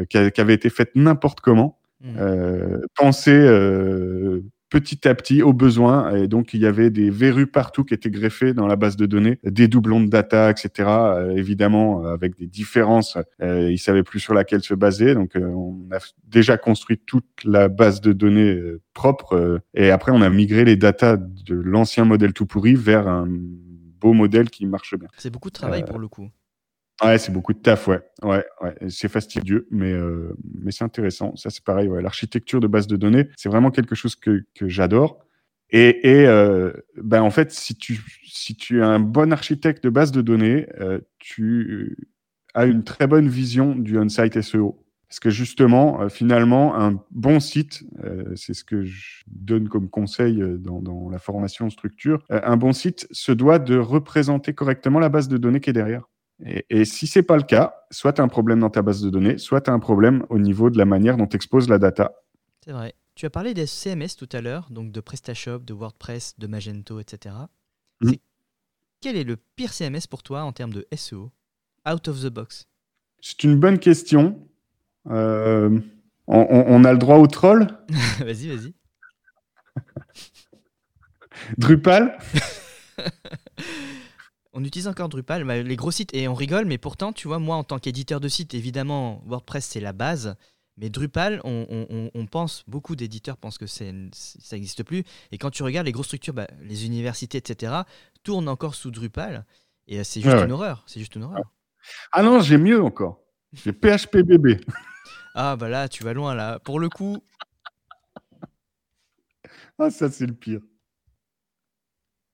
[0.09, 1.79] qui, avait été faite n'importe comment.
[2.01, 2.17] Mmh.
[2.19, 2.81] Euh,
[4.73, 6.17] petit à petit aux besoins.
[6.17, 9.05] Et donc, il y avait des verrues partout qui étaient greffées dans la base de
[9.05, 10.89] données, des doublons de data, etc.
[10.89, 13.19] Euh, évidemment, euh, avec des différences.
[13.43, 15.13] Euh, ils savaient plus sur laquelle se baser.
[15.13, 18.59] Donc, euh, on a déjà construit toute la base de données
[18.95, 19.61] propre.
[19.75, 23.29] et après, on a migré les datas de l'ancien modèle tout pourri vers un
[24.01, 25.09] beau modèle qui marche bien.
[25.19, 26.31] C'est beaucoup de travail pour le coup.
[27.03, 28.01] Ouais, c'est beaucoup de taf, ouais.
[28.23, 28.77] ouais, ouais.
[28.89, 31.35] C'est fastidieux, mais, euh, mais c'est intéressant.
[31.35, 31.89] Ça, c'est pareil.
[31.89, 32.01] Ouais.
[32.01, 35.19] L'architecture de base de données, c'est vraiment quelque chose que, que j'adore.
[35.71, 39.91] Et, et euh, ben, en fait, si tu, si tu es un bon architecte de
[39.91, 41.97] base de données, euh, tu
[42.55, 44.79] as une très bonne vision du on-site SEO.
[45.09, 47.85] Parce que justement, finalement, un bon site,
[48.35, 53.07] c'est ce que je donne comme conseil dans, dans la formation structure, un bon site
[53.11, 56.09] se doit de représenter correctement la base de données qui est derrière.
[56.45, 59.01] Et, et si c'est pas le cas, soit tu as un problème dans ta base
[59.01, 61.69] de données, soit tu as un problème au niveau de la manière dont tu exposes
[61.69, 62.13] la data.
[62.65, 62.95] C'est vrai.
[63.15, 66.99] Tu as parlé des CMS tout à l'heure, donc de PrestaShop, de WordPress, de Magento,
[66.99, 67.35] etc.
[68.01, 68.13] Mmh.
[69.01, 71.31] Quel est le pire CMS pour toi en termes de SEO
[71.89, 72.69] Out of the box
[73.21, 74.49] C'est une bonne question.
[75.11, 75.79] Euh,
[76.27, 77.67] on, on, a le droit au troll?
[78.21, 78.75] Vas-y, vas-y.
[81.59, 82.17] Drupal?
[84.53, 87.39] on utilise encore Drupal, bah, les gros sites, et on rigole, mais pourtant, tu vois,
[87.39, 90.37] moi, en tant qu'éditeur de site, évidemment, WordPress, c'est la base.
[90.79, 95.05] Mais Drupal, on, pense, beaucoup d'éditeurs pensent que ça n'existe plus.
[95.31, 97.73] Et quand tu regardes les grosses structures, bah, les universités, etc.,
[98.23, 99.45] tournent encore sous Drupal.
[99.89, 100.85] Et euh, c'est juste une horreur.
[100.87, 101.53] C'est juste une horreur.
[102.13, 103.21] Ah non, j'ai mieux encore.
[103.53, 104.61] J'ai PHPBB.
[105.35, 106.59] ah bah là, tu vas loin là.
[106.61, 107.19] Pour le coup.
[109.79, 110.61] ah ça c'est le pire.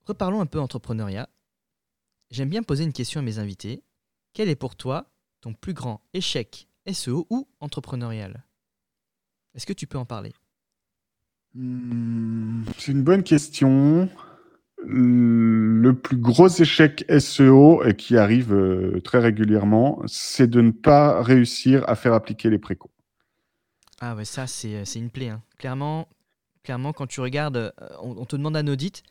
[0.05, 1.29] Reparlons un peu entrepreneuriat.
[2.31, 3.83] J'aime bien poser une question à mes invités.
[4.33, 5.11] Quel est pour toi
[5.41, 8.45] ton plus grand échec SEO ou entrepreneurial?
[9.55, 10.33] Est-ce que tu peux en parler?
[11.55, 14.09] Hmm, C'est une bonne question.
[14.85, 21.23] Le plus gros échec SEO et qui arrive euh, très régulièrement, c'est de ne pas
[21.23, 22.91] réussir à faire appliquer les précaux.
[24.01, 25.31] Ah ouais, ça c'est euh, une plaie.
[25.31, 25.43] Hein.
[25.59, 26.09] Clairement,
[26.63, 29.03] clairement, quand tu regardes, euh, on, te demande un audit,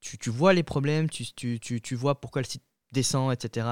[0.00, 3.66] tu, vois les problèmes, tu, tu, vois pourquoi le site descend, etc.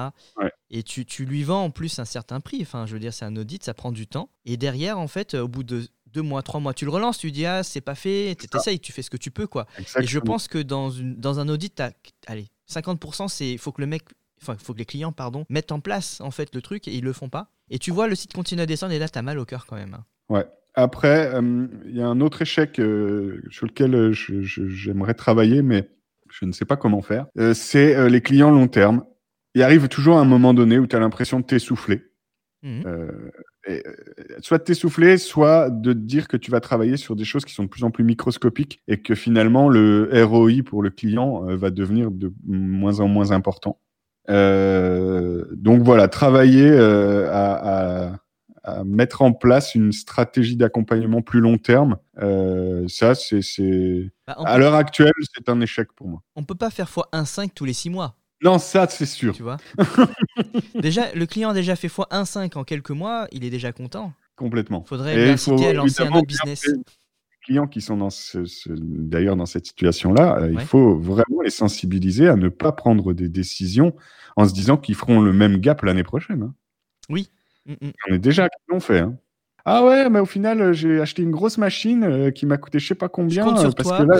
[0.69, 2.59] Et tu, tu, lui vends en plus un certain prix.
[2.61, 4.29] Enfin, je veux dire, c'est un audit, ça prend du temps.
[4.45, 7.31] Et derrière, en fait, au bout de deux mois, trois mois, tu le relances, tu
[7.31, 9.67] dis, ah, c'est pas fait, tu essayes, tu fais ce que tu peux, quoi.
[9.99, 11.91] Et je pense que dans, une, dans un audit, as,
[12.27, 14.03] allez, 50%, c'est faut que le mec
[14.41, 17.03] enfin, faut que les clients, pardon, mettent en place en fait le truc et ils
[17.03, 17.51] le font pas.
[17.69, 19.65] Et tu vois le site continue à descendre et là, tu as mal au cœur
[19.65, 19.93] quand même.
[19.93, 20.05] Hein.
[20.29, 20.45] Ouais.
[20.75, 25.89] Après, euh, il y a un autre échec euh, sur lequel euh, j'aimerais travailler, mais
[26.39, 27.27] je ne sais pas comment faire.
[27.53, 29.03] c'est les clients long terme.
[29.53, 32.03] Il arrive toujours un moment donné où tu as l'impression de t'essouffler.
[32.63, 32.81] Mmh.
[34.39, 37.53] soit de t'essouffler, soit de te dire que tu vas travailler sur des choses qui
[37.53, 41.69] sont de plus en plus microscopiques et que finalement le ROI pour le client va
[41.69, 43.79] devenir de moins en moins important.
[44.27, 48.24] donc voilà, travailler à à
[48.83, 51.97] mettre en place une stratégie d'accompagnement plus long terme.
[52.19, 54.11] Euh, ça, c'est.
[54.27, 56.21] Bah, à l'heure actuelle, c'est un échec pour moi.
[56.35, 58.15] On peut pas faire x1,5 tous les 6 mois.
[58.43, 59.33] Non, ça, c'est sûr.
[59.33, 59.57] Tu vois
[60.75, 64.13] déjà, le client a déjà fait x1,5 en quelques mois, il est déjà content.
[64.35, 64.83] Complètement.
[64.83, 66.67] Faudrait inciter à lancer un autre business.
[66.67, 66.75] Les
[67.43, 68.09] clients qui sont dans
[68.67, 73.29] d'ailleurs dans cette situation-là, euh, il faut vraiment les sensibiliser à ne pas prendre des
[73.29, 73.95] décisions
[74.35, 76.43] en se disant qu'ils feront le même gap l'année prochaine.
[76.43, 76.53] Hein.
[77.09, 77.29] Oui,
[77.65, 77.91] Mm, mm.
[78.09, 78.99] On est déjà qui l'ont fait.
[78.99, 79.17] Hein.
[79.65, 82.77] Ah ouais, mais au final, euh, j'ai acheté une grosse machine euh, qui m'a coûté
[82.77, 83.47] je sais pas combien.
[83.47, 84.19] Euh, parce que là,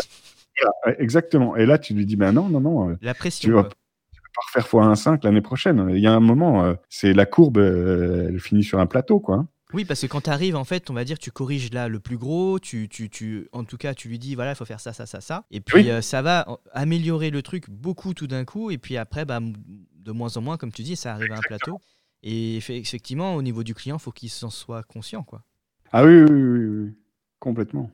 [0.98, 1.56] exactement.
[1.56, 2.98] Et là, tu lui dis, ben non, non, non.
[3.02, 3.48] La pression.
[3.48, 5.88] Tu vas, vas pas refaire x1,5 l'année prochaine.
[5.92, 9.36] Il y a un moment, c'est la courbe, elle finit sur un plateau, quoi.
[9.36, 9.48] Hein.
[9.74, 12.00] Oui, parce que quand tu arrives, en fait, on va dire, tu corriges là le
[12.00, 14.80] plus gros, tu, tu, tu, en tout cas, tu lui dis, voilà, il faut faire
[14.80, 15.44] ça, ça, ça, ça.
[15.52, 18.72] Et puis, ça va améliorer le truc beaucoup tout d'un coup.
[18.72, 21.42] Et puis après, bah, de moins en moins, comme tu dis, ça arrive à un
[21.42, 21.80] plateau.
[22.28, 25.22] Et effectivement, au niveau du client, il faut qu'il s'en soit conscient.
[25.22, 25.44] Quoi.
[25.92, 26.94] Ah oui, oui, oui, oui,
[27.40, 27.92] complètement.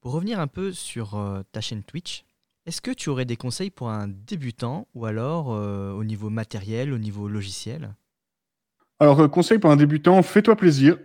[0.00, 2.24] Pour revenir un peu sur euh, ta chaîne Twitch,
[2.66, 6.92] est-ce que tu aurais des conseils pour un débutant ou alors euh, au niveau matériel,
[6.92, 7.94] au niveau logiciel?
[8.98, 10.98] Alors, euh, conseil pour un débutant, fais-toi plaisir.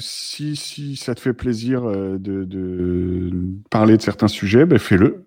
[0.00, 3.30] si, si, ça te fait plaisir de, de,
[3.70, 5.24] parler de certains sujets, ben fais-le.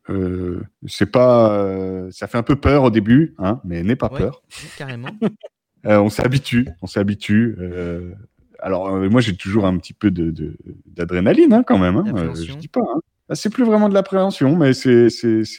[0.87, 4.43] c'est pas, ça fait un peu peur au début, hein, mais n'aie pas peur.
[4.77, 5.07] Carrément.
[5.85, 7.55] Euh, on s'habitue, on s'habitue.
[7.59, 8.13] Euh,
[8.59, 10.33] alors euh, moi j'ai toujours un petit peu de
[10.85, 11.97] d'adrénaline hein, quand même.
[11.97, 12.81] Hein, je dis pas.
[12.81, 12.99] Hein.
[13.29, 15.09] Ah, c'est plus vraiment de l'appréhension, mais c'est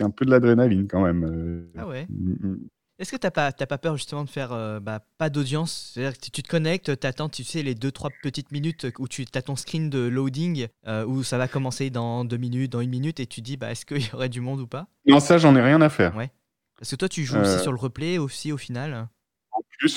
[0.00, 1.66] un peu de l'adrénaline quand même.
[1.76, 2.06] Ah ouais.
[2.08, 2.58] Mm, mm.
[2.98, 5.92] Est-ce que tu n'as pas, pas peur justement de faire bah, pas d'audience?
[5.92, 9.26] C'est-à-dire que tu te connectes, tu attends, tu sais, les 2-3 petites minutes où tu
[9.34, 10.68] as ton screen de loading,
[11.06, 13.84] où ça va commencer dans 2 minutes, dans une minute, et tu dis, bah, est-ce
[13.84, 14.86] qu'il y aurait du monde ou pas?
[15.06, 16.16] Non, ça, j'en ai rien à faire.
[16.16, 16.30] Ouais.
[16.78, 19.08] Parce que toi, tu joues aussi sur le replay, aussi au final?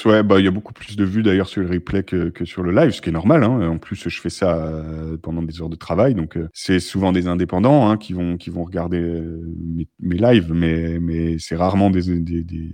[0.05, 2.45] Ouais, bah, il y a beaucoup plus de vues d'ailleurs sur le replay que, que,
[2.45, 3.43] sur le live, ce qui est normal.
[3.43, 3.69] Hein.
[3.69, 7.11] En plus, je fais ça euh, pendant des heures de travail, donc euh, c'est souvent
[7.11, 11.55] des indépendants hein, qui vont qui vont regarder euh, mes, mes, lives, mais mais c'est
[11.55, 12.71] rarement des, des, des,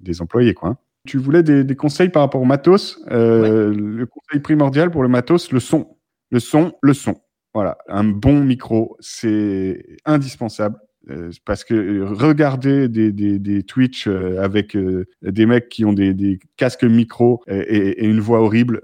[0.00, 0.70] des, employés, quoi.
[0.70, 0.78] Hein.
[1.06, 3.00] Tu voulais des, des, conseils par rapport au matos.
[3.08, 5.96] Le conseil primordial pour le matos, le son,
[6.30, 7.16] le son, le son.
[7.54, 10.78] Voilà, un bon micro, c'est indispensable.
[11.10, 14.76] Euh, parce que euh, regarder des, Twitch euh, avec
[15.22, 18.80] des mecs qui ont des, casques micro et, et, une voix horrible,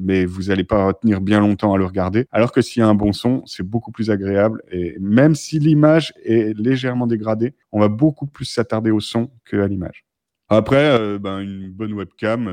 [0.00, 2.26] mais vous n'allez pas retenir bien longtemps à le regarder.
[2.30, 4.62] Alors que s'il y a un bon son, c'est beaucoup plus agréable.
[4.70, 9.66] Et même si l'image est légèrement dégradée, on va beaucoup plus s'attarder au son qu'à
[9.66, 10.04] l'image.
[10.48, 12.46] Après, ben, une bonne webcam,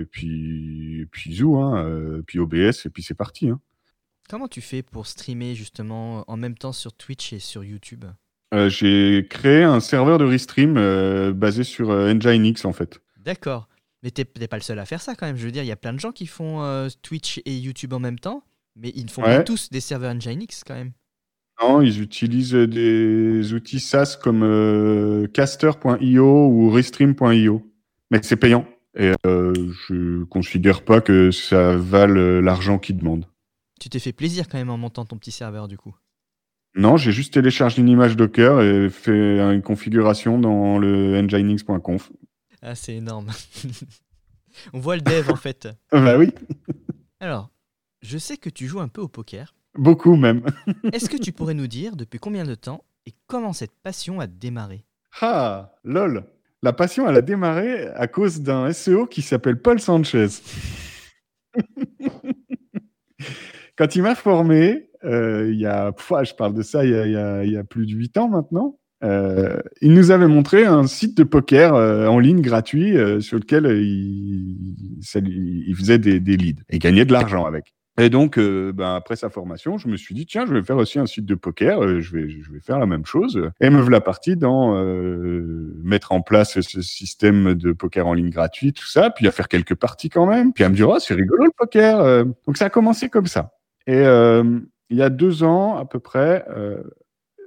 [0.00, 3.50] et puis, et puis Zoo, hein, puis OBS, et puis c'est parti.
[3.50, 3.60] Hein.
[4.28, 8.04] Comment tu fais pour streamer justement en même temps sur Twitch et sur YouTube?
[8.54, 13.00] Euh, J'ai créé un serveur de restream euh, basé sur euh, Nginx en fait.
[13.18, 13.68] D'accord.
[14.02, 15.36] Mais t'es pas le seul à faire ça quand même.
[15.36, 17.98] Je veux dire, il y a plein de gens qui font Twitch et YouTube en
[17.98, 18.44] même temps,
[18.76, 20.92] mais ils ne font pas tous des serveurs Nginx quand même.
[21.60, 27.62] Non, ils utilisent des outils SaaS comme caster.io ou restream.io.
[28.12, 28.64] Mais c'est payant.
[28.96, 33.26] Et je considère pas que ça vale l'argent qu'ils demandent.
[33.80, 35.94] Tu t'es fait plaisir quand même en montant ton petit serveur du coup.
[36.74, 42.12] Non, j'ai juste téléchargé une image Docker et fait une configuration dans le nginx.conf.
[42.62, 43.30] Ah, c'est énorme.
[44.72, 45.68] On voit le dev en fait.
[45.92, 46.32] bah oui.
[47.20, 47.50] Alors,
[48.02, 49.54] je sais que tu joues un peu au poker.
[49.74, 50.44] Beaucoup même.
[50.92, 54.26] Est-ce que tu pourrais nous dire depuis combien de temps et comment cette passion a
[54.26, 54.84] démarré?
[55.20, 56.24] Ah, lol.
[56.62, 60.28] La passion, elle a démarré à cause d'un SEO qui s'appelle Paul Sanchez.
[63.76, 67.64] Quand il m'a formé, euh, il y a, je parle de ça il y a,
[67.64, 68.78] plus de huit ans maintenant.
[69.04, 73.66] Euh, il nous avait montré un site de poker euh, en ligne gratuit sur lequel
[73.66, 75.02] il,
[75.76, 77.74] faisait des, leads et gagnait de l'argent avec.
[77.98, 80.98] Et donc, ben, après sa formation, je me suis dit, tiens, je vais faire aussi
[80.98, 83.40] un site de poker, je, vais, je vais faire la même chose.
[83.60, 84.82] Et me voilà parti dans
[85.82, 89.48] mettre en place ce système de poker en ligne gratuit, tout ça, puis à faire
[89.48, 90.52] quelques parties quand même.
[90.52, 92.24] Puis à me dire, oh, c'est rigolo le poker.
[92.46, 93.50] Donc ça a commencé comme ça.
[93.86, 94.58] Et euh,
[94.90, 96.82] il y a deux ans à peu près, euh,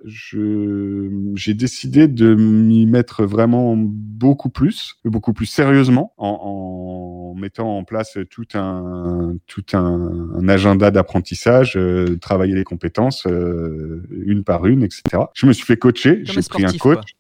[0.06, 8.18] j'ai décidé de m'y mettre vraiment beaucoup plus, beaucoup plus sérieusement, en, mettant en place
[8.30, 15.24] tout un tout un, agenda d'apprentissage, euh, travailler les compétences euh, une par une, etc.
[15.34, 17.16] Je me suis fait coacher, j'ai pris un coach.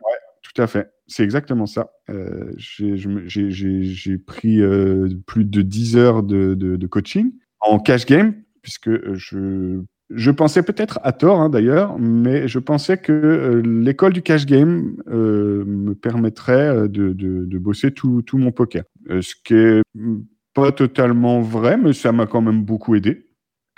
[0.00, 0.90] Ouais, tout à fait.
[1.06, 1.90] C'est exactement ça.
[2.10, 4.60] Euh, j'ai pris
[5.26, 8.34] plus de 10 heures de, de, de coaching en cash game
[8.64, 14.12] puisque je je pensais peut-être à tort hein, d'ailleurs, mais je pensais que euh, l'école
[14.12, 18.84] du cash game euh, me permettrait euh, de, de, bosser tout, tout, mon poker.
[19.08, 19.82] ce qui est
[20.52, 23.26] pas totalement vrai, mais ça m'a quand même beaucoup aidé.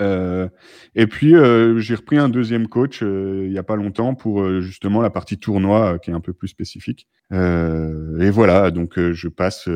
[0.00, 1.34] et puis
[1.78, 5.98] j'ai repris un deuxième coach il y a pas longtemps pour justement la partie tournoi
[6.00, 7.08] qui est un peu plus spécifique.
[7.32, 9.70] et voilà, donc je passe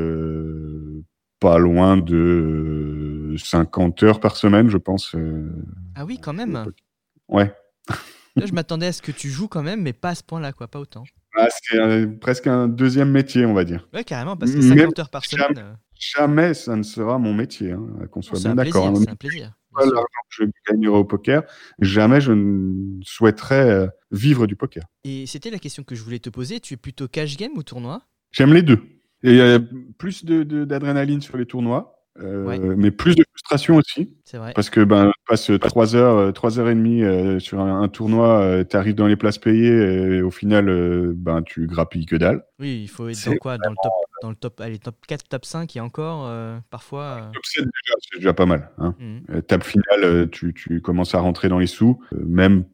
[1.38, 5.14] pas loin de 50 heures par semaine, je pense.
[5.14, 5.50] Euh,
[5.94, 6.66] ah oui, quand même.
[7.28, 7.52] Ouais.
[8.36, 10.68] je m'attendais à ce que tu joues quand même, mais pas à ce point-là, quoi,
[10.68, 11.04] pas autant.
[11.36, 13.88] Ah, c'est presque un deuxième métier, on va dire.
[13.94, 15.58] Ouais, carrément, parce que 50 heures par semaine.
[15.58, 18.88] Euh, jamais, ça ne sera mon métier, hein, qu'on soit bien d'accord.
[18.88, 18.94] Hein.
[18.96, 19.52] C'est un plaisir.
[19.76, 21.44] L'argent que je gagnerai au poker,
[21.78, 24.82] jamais je ne souhaiterais euh, vivre du poker.
[25.04, 26.58] Et c'était la question que je voulais te poser.
[26.58, 28.02] Tu es plutôt cash game ou tournoi?
[28.32, 28.80] J'aime les deux.
[29.22, 29.60] Et il y a
[29.98, 31.99] plus d'adrénaline de, sur les tournois.
[32.18, 34.12] Euh, mais plus de frustration aussi.
[34.24, 34.52] C'est vrai.
[34.54, 38.40] Parce que ben, tu passes 3 heures, 3 heures et demie euh, sur un, tournoi,
[38.40, 42.44] euh, tu arrives dans les places payées et au final, ben, tu grappilles que dalle.
[42.58, 43.58] Oui, il faut être dans quoi?
[43.58, 43.92] Dans le, top,
[44.22, 46.30] dans le top, allez, top 4, top 5 et encore,
[46.70, 47.30] parfois.
[47.32, 48.70] Top 7 déjà, c'est déjà pas mal.
[48.78, 48.94] Hein.
[48.98, 49.42] Mmh.
[49.42, 52.00] table finale, tu, tu, commences à rentrer dans les sous.
[52.12, 52.64] même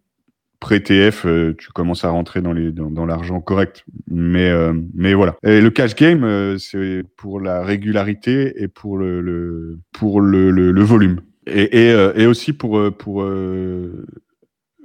[0.67, 3.85] pré-TF, euh, tu commences à rentrer dans l'argent correct.
[4.11, 5.37] Mais euh, mais voilà.
[5.45, 12.53] Et le cash game, euh, c'est pour la régularité et pour le, volume et, aussi
[12.53, 12.83] pour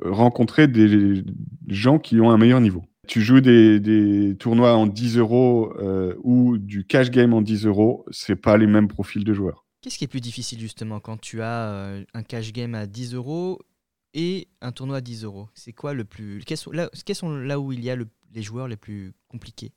[0.05, 1.23] rencontrer des
[1.67, 2.83] gens qui ont un meilleur niveau.
[3.07, 5.73] Tu joues des, des tournois en 10 euros
[6.23, 9.65] ou du cash game en 10 euros, c'est pas les mêmes profils de joueurs.
[9.81, 13.57] Qu'est-ce qui est plus difficile justement quand tu as un cash game à 10 euros
[14.13, 15.49] et un tournoi à 10 euros.
[15.53, 16.41] C'est quoi le plus.
[16.45, 17.95] Quels sont là, sont là où il y a
[18.33, 19.71] les joueurs les plus compliqués?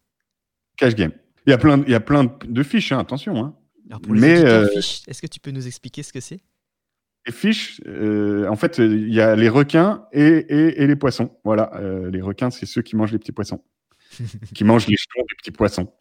[0.77, 1.13] Cash game.
[1.47, 3.37] Il y a plein, il y a plein de fiches, hein, attention.
[3.37, 3.55] Hein.
[3.89, 6.41] Alors pour les Mais, euh, fiches, est-ce que tu peux nous expliquer ce que c'est?
[7.27, 11.39] Les fiches, euh, en fait, il y a les requins et, et, les poissons.
[11.45, 13.63] Voilà, euh, les requins, c'est ceux qui mangent les petits poissons,
[14.55, 15.93] qui mangent les jetons des petits poissons.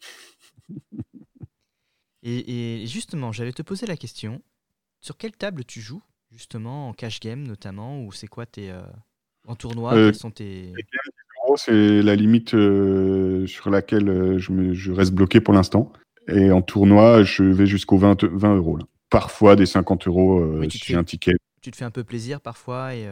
[2.22, 4.42] et, et justement, j'allais te poser la question
[5.00, 6.02] sur quelle table tu joues?
[6.34, 8.80] Justement en cash game notamment ou c'est quoi tes euh,
[9.46, 10.72] en tournoi euh, sont tes
[11.56, 15.92] c'est la limite euh, sur laquelle je, me, je, reste bloqué pour l'instant
[16.26, 18.84] et en tournoi je vais jusqu'aux 20, 20 euros là.
[19.08, 22.94] parfois des 50 euros si j'ai un ticket tu te fais un peu plaisir parfois
[22.94, 23.08] et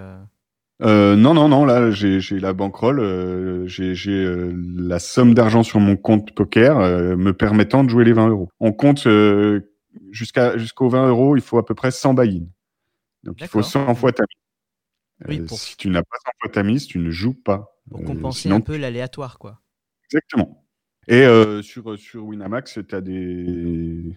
[0.81, 3.95] non, non, non, là j'ai la bankroll, j'ai
[4.77, 6.79] la somme d'argent sur mon compte poker
[7.17, 8.49] me permettant de jouer les 20 euros.
[8.59, 9.07] On compte
[10.11, 12.49] jusqu'à jusqu'aux 20 euros, il faut à peu près 100 buy
[13.25, 14.25] donc il faut 100 fois ta
[15.29, 15.41] mise.
[15.41, 17.81] Euh, si tu n'as pas 100 fois ta mise, tu ne joues pas.
[17.91, 19.61] Pour euh, compenser un peu l'aléatoire, quoi.
[20.07, 20.65] Exactement.
[21.09, 24.17] Et euh, sur, sur Winamax, tu as des,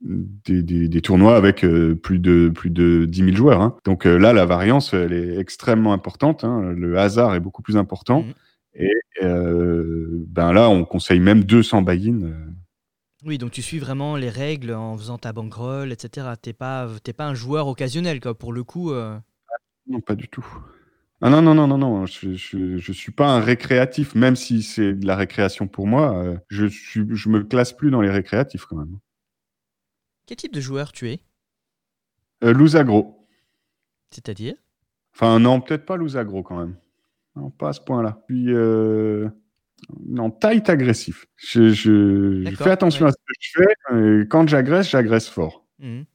[0.00, 1.60] des, des, tournois avec
[2.02, 3.60] plus, de, plus de 10 000 joueurs.
[3.60, 3.76] Hein.
[3.84, 6.42] Donc là, la variance, elle est extrêmement importante.
[6.42, 6.72] Hein.
[6.72, 8.22] Le hasard est beaucoup plus important.
[8.22, 8.32] Mmh.
[8.74, 12.32] Et ben là, on conseille même 200 buy-in.
[13.26, 16.28] Oui, donc tu suis vraiment les règles en faisant ta bankroll, etc.
[16.40, 18.92] T'es pas, pas un joueur occasionnel, quoi, pour le coup.
[18.92, 19.18] Euh.
[19.88, 20.46] Non, pas du tout.
[21.20, 22.06] Ah non, non, non, non, non.
[22.06, 26.16] Je, je, suis pas un récréatif, même si c'est de la récréation pour moi.
[26.16, 28.98] Euh, je, suis, je me classe plus dans les récréatifs quand même.
[30.26, 31.20] Quel type de joueur tu es?
[32.44, 33.26] Euh, Lousagro.
[34.10, 34.54] C'est-à-dire?
[35.14, 36.76] Enfin, non, peut-être pas Lousagro quand même.
[37.34, 38.22] Non, pas à ce point-là.
[38.28, 38.52] Puis.
[38.52, 39.28] Euh...
[40.06, 41.26] Non, tight agressif.
[41.36, 41.72] Je,
[42.56, 44.26] fais attention à ce que je fais.
[44.28, 45.66] quand j'agresse, j'agresse fort.
[45.78, 46.06] Mhm.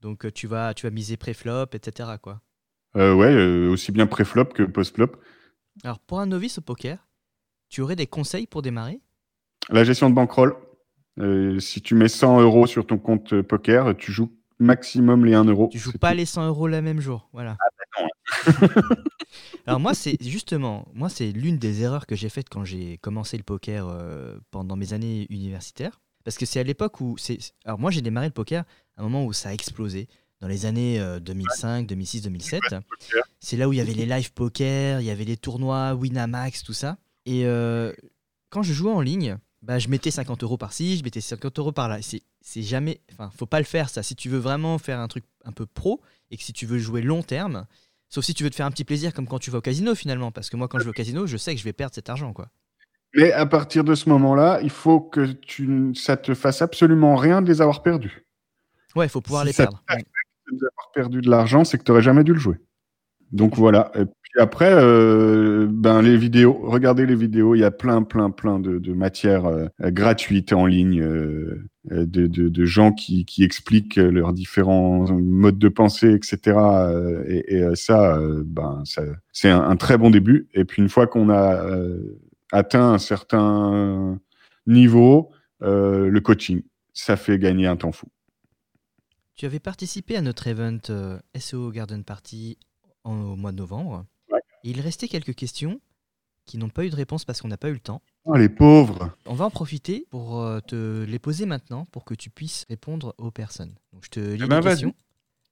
[0.00, 2.10] Donc euh, tu vas, tu vas miser pré-flop, etc.
[2.22, 2.40] Quoi.
[2.96, 5.12] Euh, ouais, euh, aussi bien pré-flop que post-flop.
[5.84, 6.98] Alors pour un novice au poker,
[7.68, 9.00] tu aurais des conseils pour démarrer?
[9.70, 10.56] La gestion de bankroll.
[11.58, 15.68] si tu mets 100 euros sur ton compte poker, tu joues maximum les 1 euro.
[15.70, 17.28] Tu joues pas les 100 euros le même jour.
[17.32, 17.56] Voilà.
[17.60, 17.68] Ah,
[19.66, 23.36] Alors moi, c'est justement, moi, c'est l'une des erreurs que j'ai faites quand j'ai commencé
[23.36, 26.00] le poker euh, pendant mes années universitaires.
[26.24, 27.38] Parce que c'est à l'époque où c'est.
[27.64, 28.64] Alors moi, j'ai démarré le poker
[28.96, 30.08] à un moment où ça a explosé.
[30.40, 32.60] Dans les années 2005, 2006, 2007.
[33.40, 36.62] C'est là où il y avait les live poker, il y avait les tournois, Winamax,
[36.62, 36.96] tout ça.
[37.26, 37.92] Et euh,
[38.48, 41.72] quand je jouais en ligne, bah, je mettais 50 euros par-ci, je mettais 50 euros
[41.72, 41.98] par-là.
[42.02, 43.00] C'est jamais.
[43.12, 44.02] Enfin, faut pas le faire ça.
[44.02, 46.78] Si tu veux vraiment faire un truc un peu pro et que si tu veux
[46.78, 47.66] jouer long terme,
[48.08, 49.94] Sauf si tu veux te faire un petit plaisir comme quand tu vas au casino
[49.94, 51.94] finalement, parce que moi quand je vais au casino, je sais que je vais perdre
[51.94, 52.48] cet argent quoi.
[53.14, 57.40] Mais à partir de ce moment-là, il faut que tu, ça te fasse absolument rien
[57.40, 58.26] de les avoir perdus.
[58.94, 59.82] Ouais, il faut pouvoir les perdre.
[59.88, 62.56] Si de avoir perdu de l'argent, c'est que tu n'aurais jamais dû le jouer.
[63.32, 63.92] Donc voilà.
[63.94, 64.04] Et
[64.38, 67.56] puis après, euh, ben les vidéos, regardez les vidéos.
[67.56, 72.64] Il y a plein, plein, plein de, de matières euh, gratuites en ligne, euh, de,
[72.64, 76.56] gens qui, expliquent leurs différents modes de pensée, etc.
[77.26, 80.48] Et, ça, ben ça, c'est un, très bon début.
[80.54, 81.60] Et puis une fois qu'on a
[82.52, 84.20] atteint un certain
[84.68, 86.62] niveau, le coaching,
[86.92, 88.06] ça fait gagner un temps fou.
[89.34, 90.78] Tu avais participé à notre event
[91.36, 92.56] SEO Garden Party
[93.02, 94.06] au mois de novembre.
[94.70, 95.80] Il restait quelques questions
[96.44, 98.00] qui n'ont pas eu de réponse parce qu'on n'a pas eu le temps.
[98.24, 102.14] Oh, les pauvres On va en profiter pour euh, te les poser maintenant pour que
[102.14, 103.74] tu puisses répondre aux personnes.
[103.92, 104.94] Donc, je te lis eh ben, les questions.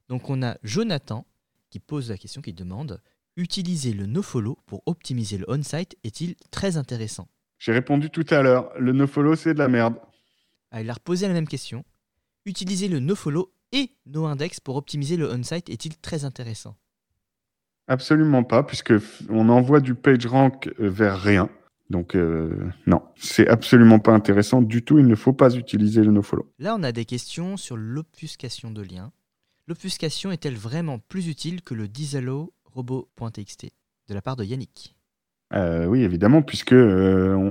[0.09, 1.27] Donc on a Jonathan
[1.71, 3.01] qui pose la question qui demande
[3.37, 7.29] Utiliser le nofollow pour optimiser le on-site est-il très intéressant?
[7.59, 9.97] J'ai répondu tout à l'heure, le nofollow c'est de la merde.
[10.71, 11.85] Ah, il a reposé la même question.
[12.47, 16.77] Utiliser le nofollow et noindex pour optimiser le on-site est-il très intéressant?
[17.89, 18.95] Absolument pas, puisque
[19.29, 21.49] on envoie du PageRank euh, vers rien.
[21.89, 22.51] Donc euh,
[22.87, 24.99] non, c'est absolument pas intéressant du tout.
[24.99, 26.51] Il ne faut pas utiliser le nofollow.
[26.59, 29.13] Là, on a des questions sur l'obfuscation de liens.
[29.69, 33.71] L'obfuscation est-elle vraiment plus utile que le disallow robot.txt
[34.09, 34.97] de la part de Yannick?
[35.55, 36.75] Euh, Oui, évidemment, puisque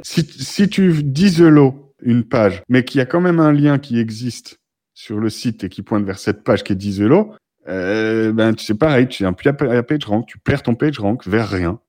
[0.03, 3.99] si, si, tu disallow une page, mais qu'il y a quand même un lien qui
[3.99, 4.59] existe
[4.93, 7.33] sur le site et qui pointe vers cette page qui est disallow,
[7.68, 11.80] euh, ben, c'est pareil, tu n'as plus à PageRank, tu perds ton PageRank vers rien.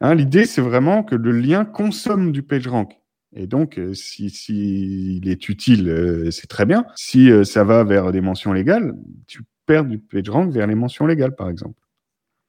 [0.00, 2.92] Hein, L'idée, c'est vraiment que le lien consomme du PageRank.
[3.32, 6.86] Et donc, euh, si, il est utile, euh, c'est très bien.
[6.94, 8.94] Si ça va vers des mentions légales,
[9.26, 11.80] tu perds du PageRank vers les mentions légales, par exemple.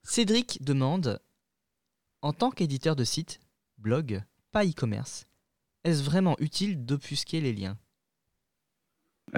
[0.03, 1.19] Cédric demande,
[2.21, 3.39] en tant qu'éditeur de site,
[3.78, 4.21] blog,
[4.51, 5.28] pas e-commerce,
[5.84, 7.78] est-ce vraiment utile d'obfusquer les liens?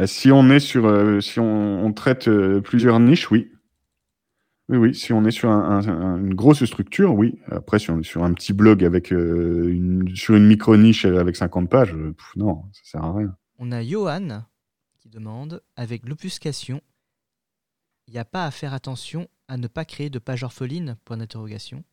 [0.05, 3.51] Si on est sur, euh, si on, traite euh, plusieurs niches, oui.
[4.69, 4.95] Oui, oui.
[4.95, 7.39] Si on est sur une grosse structure, oui.
[7.47, 11.38] Après, si on est sur un petit blog avec une, sur une micro niche avec
[11.38, 11.95] 50 pages,
[12.35, 13.35] non, ça sert à rien.
[13.59, 14.43] On a Johan
[14.99, 16.81] qui demande avec l'obfuscation,
[18.07, 21.17] il n'y a pas à faire attention à ne pas créer de page orpheline Point
[21.17, 21.83] d'interrogation.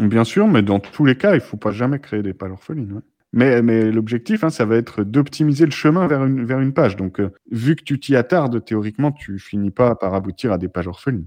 [0.00, 2.50] Bien sûr, mais dans tous les cas, il ne faut pas jamais créer des pages
[2.50, 3.02] orphelines.
[3.36, 6.94] Mais, mais l'objectif, hein, ça va être d'optimiser le chemin vers une, vers une page.
[6.94, 10.68] Donc, euh, vu que tu t'y attardes, théoriquement, tu finis pas par aboutir à des
[10.68, 11.26] pages orphelines.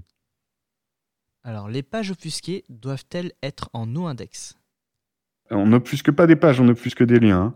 [1.44, 4.56] Alors, les pages offusquées doivent-elles être en no-index
[5.50, 7.42] On n'offusque pas des pages, on offusque des liens.
[7.42, 7.54] Hein.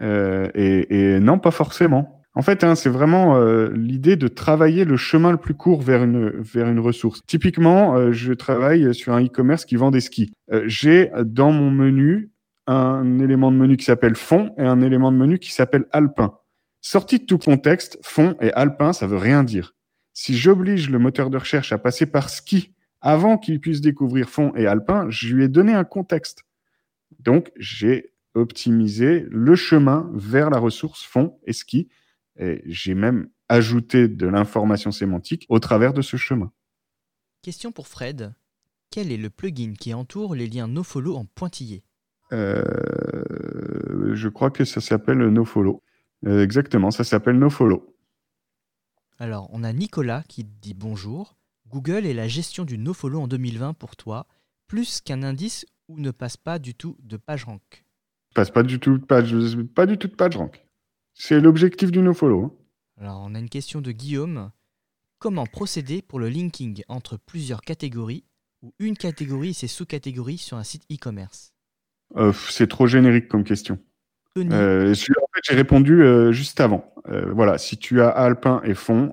[0.00, 2.22] Euh, et, et, non, pas forcément.
[2.34, 6.04] En fait, hein, c'est vraiment euh, l'idée de travailler le chemin le plus court vers
[6.04, 7.20] une, vers une ressource.
[7.26, 10.30] Typiquement, je travaille sur un e-commerce qui vend des skis.
[10.66, 12.30] J'ai dans mon menu
[12.66, 16.38] un élément de menu qui s'appelle fond et un élément de menu qui s'appelle alpin.
[16.80, 19.74] Sorti de tout contexte, fond et alpin, ça veut rien dire.
[20.12, 24.52] Si j'oblige le moteur de recherche à passer par ski avant qu'il puisse découvrir fond
[24.54, 26.44] et alpin, je lui ai donné un contexte.
[27.18, 31.88] Donc, j'ai optimisé le chemin vers la ressource fond et ski.
[32.38, 36.52] Et j'ai même ajouté de l'information sémantique au travers de ce chemin.
[37.42, 38.32] Question pour Fred.
[38.90, 41.82] Quel est le plugin qui entoure les liens nofollow en pointillé?
[42.32, 45.82] Euh, je crois que ça s'appelle NoFollow.
[46.26, 47.94] Euh, exactement, ça s'appelle NoFollow.
[49.18, 51.36] Alors, on a Nicolas qui dit bonjour.
[51.68, 54.26] Google est la gestion du nofollow en 2020 pour toi,
[54.66, 57.84] plus qu'un indice où ne passe pas du tout de page rank?
[58.34, 59.34] Passe pas du tout de page,
[59.74, 60.64] pas du tout de page rank.
[61.14, 62.44] C'est l'objectif du nofollow.
[62.44, 62.52] Hein.
[62.96, 64.50] Alors, on a une question de Guillaume.
[65.18, 68.24] Comment procéder pour le linking entre plusieurs catégories
[68.62, 71.52] ou une catégorie et ses sous-catégories sur un site e-commerce?
[72.16, 73.78] Euh, c'est trop générique comme question.
[74.36, 76.94] Euh, en fait, j'ai répondu euh, juste avant.
[77.32, 79.12] voilà, si tu as alpin et fond,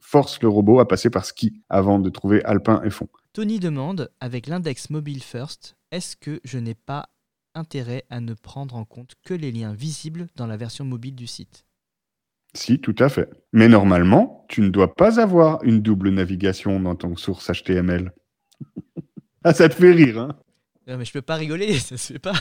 [0.00, 3.08] force le robot à passer par ski avant de trouver alpin et fond.
[3.32, 7.10] Tony demande, avec l'index mobile first, est-ce que je n'ai pas
[7.54, 11.26] intérêt à ne prendre en compte que les liens visibles dans la version mobile du
[11.26, 11.64] site?
[12.54, 13.30] Si, tout à fait.
[13.52, 18.12] Mais normalement, tu ne dois pas avoir une double navigation dans ton source HTML.
[19.44, 20.36] ah, ça te fait rire, hein?
[20.86, 22.34] Non, mais je peux pas rigoler, ça se fait pas.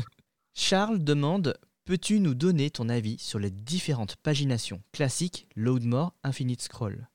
[0.54, 1.54] Charles demande
[1.88, 7.08] Peux-tu nous donner ton avis sur les différentes paginations classiques, load more, infinite scroll?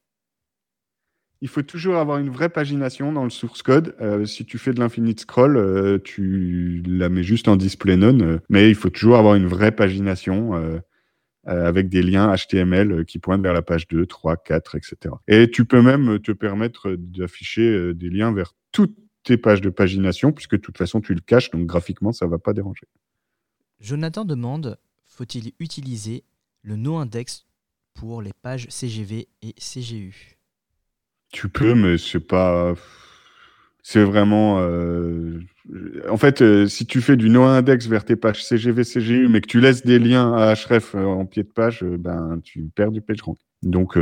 [1.41, 3.95] Il faut toujours avoir une vraie pagination dans le source code.
[4.01, 8.23] Euh, si tu fais de l'infinite scroll, euh, tu la mets juste en display none,
[8.23, 10.81] euh, mais il faut toujours avoir une vraie pagination.
[11.45, 15.13] avec des liens HTML qui pointent vers la page 2, 3, 4, etc.
[15.27, 20.31] Et tu peux même te permettre d'afficher des liens vers toutes tes pages de pagination,
[20.31, 22.87] puisque de toute façon, tu le caches, donc graphiquement, ça ne va pas déranger.
[23.79, 26.23] Jonathan demande, faut-il utiliser
[26.61, 27.45] le no-index
[27.93, 30.37] pour les pages CGV et CGU
[31.31, 32.73] Tu peux, mais c'est pas...
[33.85, 34.61] C'est vraiment...
[34.61, 35.41] Euh,
[36.09, 39.47] en fait, euh, si tu fais du no-index vers tes pages CGV, CGU, mais que
[39.47, 43.01] tu laisses des liens à href euh, en pied de page, ben, tu perds du
[43.01, 43.37] PageRank.
[43.61, 43.97] Donc,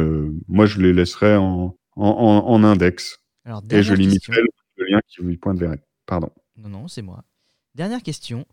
[0.48, 3.20] moi, je les laisserai en, en, index.
[3.72, 4.42] et je limiterai
[4.82, 5.82] le lien qui vous pointe vers elle.
[6.06, 6.30] Pardon.
[6.58, 7.24] Non, non, c'est moi.
[7.76, 8.46] Dernière question.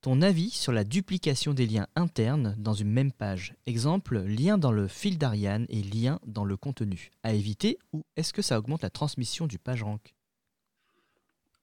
[0.00, 3.54] Ton avis sur la duplication des liens internes dans une même page.
[3.66, 7.10] Exemple, lien dans le fil d'Ariane et lien dans le contenu.
[7.22, 10.14] À éviter ou est-ce que ça augmente la transmission du PageRank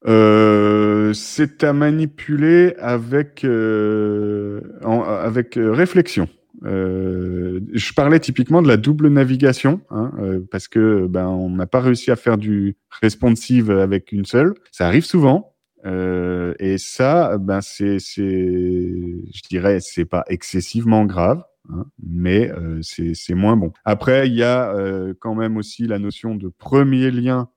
[0.05, 6.29] euh, C'est à manipuler avec, euh, avec euh, réflexion.
[6.65, 11.67] Euh, je parlais typiquement de la double navigation, hein, euh, parce que ben on n'a
[11.67, 14.53] pas réussi à faire du responsive avec une seule.
[14.71, 15.55] Ça arrive souvent,
[15.85, 22.51] euh, et ça, ben c'est, je dirais, c'est pas excessivement grave, hein, mais
[22.81, 23.71] c'est, moins bon.
[23.85, 24.73] Après, il y a
[25.19, 27.49] quand même aussi la notion de premier lien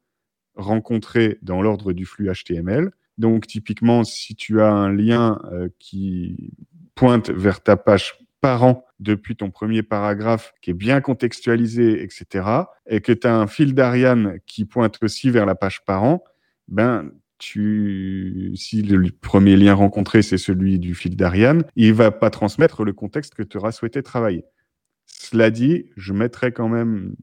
[0.54, 2.92] rencontré dans l'ordre du flux HTML.
[3.18, 5.40] Donc, typiquement, si tu as un lien
[5.78, 6.52] qui
[6.94, 12.44] pointe vers ta page parent depuis ton premier paragraphe qui est bien contextualisé, etc.,
[12.86, 16.22] et que tu as un fil d'Ariane qui pointe aussi vers la page parent,
[16.68, 22.30] ben, tu, si le premier lien rencontré, c'est celui du fil d'Ariane, il va pas
[22.30, 24.44] transmettre le contexte que tu auras souhaité travailler.
[25.06, 27.14] Cela dit, je mettrai quand même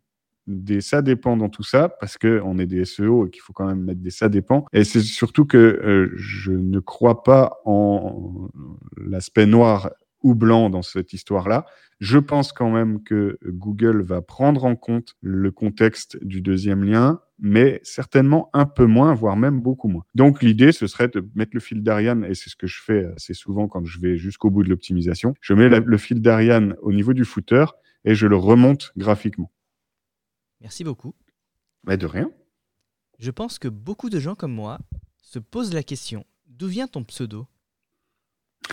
[0.48, 3.54] des ça dépend dans tout ça parce que on est des SEO et qu'il faut
[3.54, 4.66] quand même mettre des ça dépend.
[4.74, 8.50] Et c'est surtout que euh, je ne crois pas en
[8.98, 9.92] l'aspect noir
[10.22, 11.66] ou blanc dans cette histoire-là.
[12.00, 17.20] Je pense quand même que Google va prendre en compte le contexte du deuxième lien,
[17.40, 20.06] mais certainement un peu moins, voire même beaucoup moins.
[20.16, 23.06] Donc l'idée, ce serait de mettre le fil d'Ariane, et c'est ce que je fais
[23.16, 25.34] assez souvent quand je vais jusqu'au bout de l'optimisation.
[25.42, 27.66] Je mets le fil d'Ariane au niveau du footer
[28.06, 29.52] et je le remonte graphiquement.
[30.62, 31.16] Merci beaucoup.
[31.86, 32.32] Mais de rien.
[33.20, 34.80] Je pense que beaucoup de gens comme moi
[35.22, 37.48] se posent la question, d'où vient ton pseudo?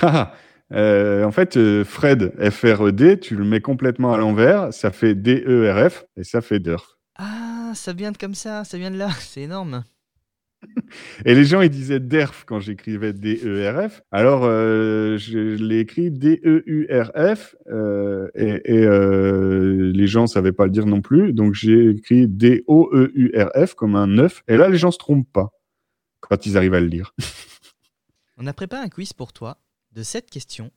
[0.00, 0.34] Ah, ah.
[0.72, 6.06] Euh, en fait, euh, Fred, F-R-E-D, tu le mets complètement à l'envers, ça fait D-E-R-F
[6.16, 6.96] et ça fait DERF.
[7.16, 9.84] Ah, ça vient de comme ça, ça vient de là, c'est énorme.
[11.24, 14.02] et les gens, ils disaient DERF quand j'écrivais D-E-R-F.
[14.10, 17.54] Alors, euh, je l'ai écrit D-E-U-R-F
[18.34, 18.86] et,
[19.92, 21.32] les gens ne savaient pas le dire non plus.
[21.32, 24.42] Donc, j'ai écrit D-O-E-U-R-F comme un 9.
[24.48, 25.50] Et là, les gens se trompent pas
[26.20, 27.14] quand ils arrivent à le lire.
[28.36, 29.58] On a préparé un quiz pour toi
[29.96, 30.70] de cette question.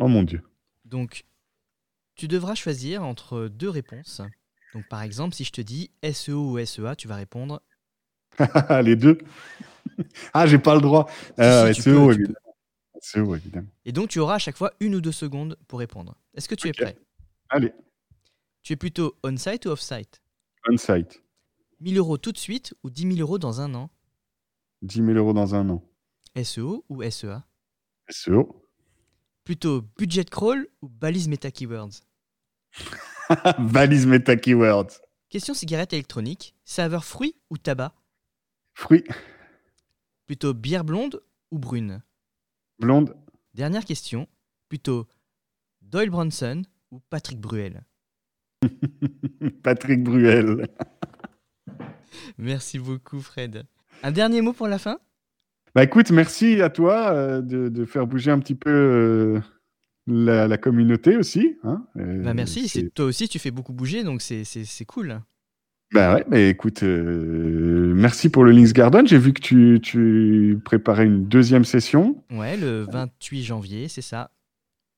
[0.00, 0.42] Oh mon Dieu.
[0.84, 1.24] Donc,
[2.16, 4.20] tu devras choisir entre deux réponses.
[4.74, 7.62] Donc, par exemple, si je te dis SEO ou SEA, tu vas répondre.
[8.84, 9.18] Les deux
[10.34, 11.08] Ah, j'ai pas le droit.
[11.38, 12.34] SEO, évidemment.
[13.00, 13.68] SEO, évidemment.
[13.84, 16.16] Et donc, tu auras à chaque fois une ou deux secondes pour répondre.
[16.34, 16.98] Est-ce que tu es prêt?
[17.50, 17.72] Allez.
[18.62, 20.22] Tu es plutôt on-site ou off-site?
[20.68, 21.22] On-site.
[21.80, 23.90] 1000 euros tout de suite ou 10 000 euros dans un an?
[24.82, 25.84] 10 000 euros dans un an.
[26.42, 27.44] SEO ou SEA
[28.10, 28.64] SEO.
[29.44, 32.02] Plutôt budget crawl ou balise meta keywords
[33.58, 35.00] Balise meta keywords.
[35.28, 37.94] Question cigarette électronique, saveur fruit ou tabac
[38.74, 39.04] Fruit.
[40.26, 42.02] Plutôt bière blonde ou brune
[42.78, 43.16] Blonde.
[43.54, 44.28] Dernière question,
[44.68, 45.06] plutôt
[45.82, 47.84] Doyle Bronson ou Patrick Bruel
[49.62, 50.68] Patrick Bruel.
[52.38, 53.64] Merci beaucoup Fred.
[54.02, 54.98] Un dernier mot pour la fin
[55.74, 59.40] bah écoute, merci à toi euh, de, faire bouger un petit peu euh,
[60.06, 61.56] la, communauté aussi.
[61.64, 61.86] Hein.
[61.96, 65.20] Euh, bah merci, toi aussi tu fais beaucoup bouger, donc c'est cool.
[65.94, 69.06] Bah ouais, mais écoute, merci pour le Links Garden.
[69.06, 72.22] J'ai vu que tu, tu, préparais une deuxième session.
[72.30, 74.30] Ouais, le 28 janvier, c'est ça.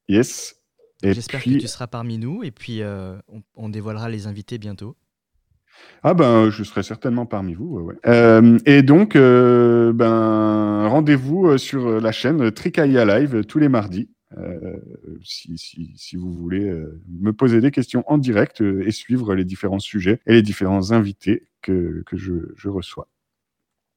[0.09, 0.57] Yes.
[1.03, 2.81] J'espère que tu seras parmi nous et puis
[3.55, 4.97] on dévoilera les invités bientôt.
[6.03, 7.91] Ah ben, je serai certainement parmi vous.
[8.07, 14.11] Euh, et donc, euh, ben, rendez-vous euh, sur la chaîne Tricaia Live tous les mardis.
[15.23, 16.69] Si, si, si, vous voulez
[17.21, 21.47] me poser des questions en direct et suivre les différents sujets et les différents invités
[21.63, 23.07] que, que je, je, reçois.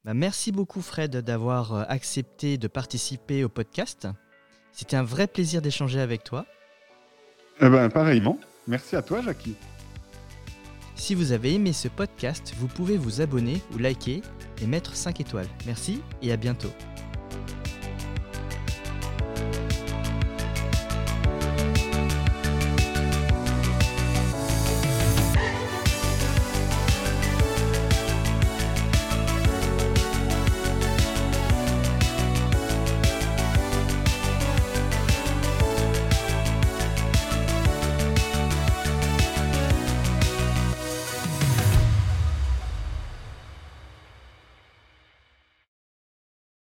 [0.05, 4.07] Bah, merci beaucoup Fred d'avoir accepté de participer au podcast.
[4.71, 6.45] C'était un vrai plaisir d'échanger avec toi.
[7.59, 8.39] Eh ben, pareillement.
[8.67, 9.55] Merci à toi Jackie.
[10.97, 14.21] Si vous avez aimé ce podcast, vous pouvez vous abonner ou liker
[14.61, 15.47] et mettre 5 étoiles.
[15.65, 16.71] Merci et à bientôt.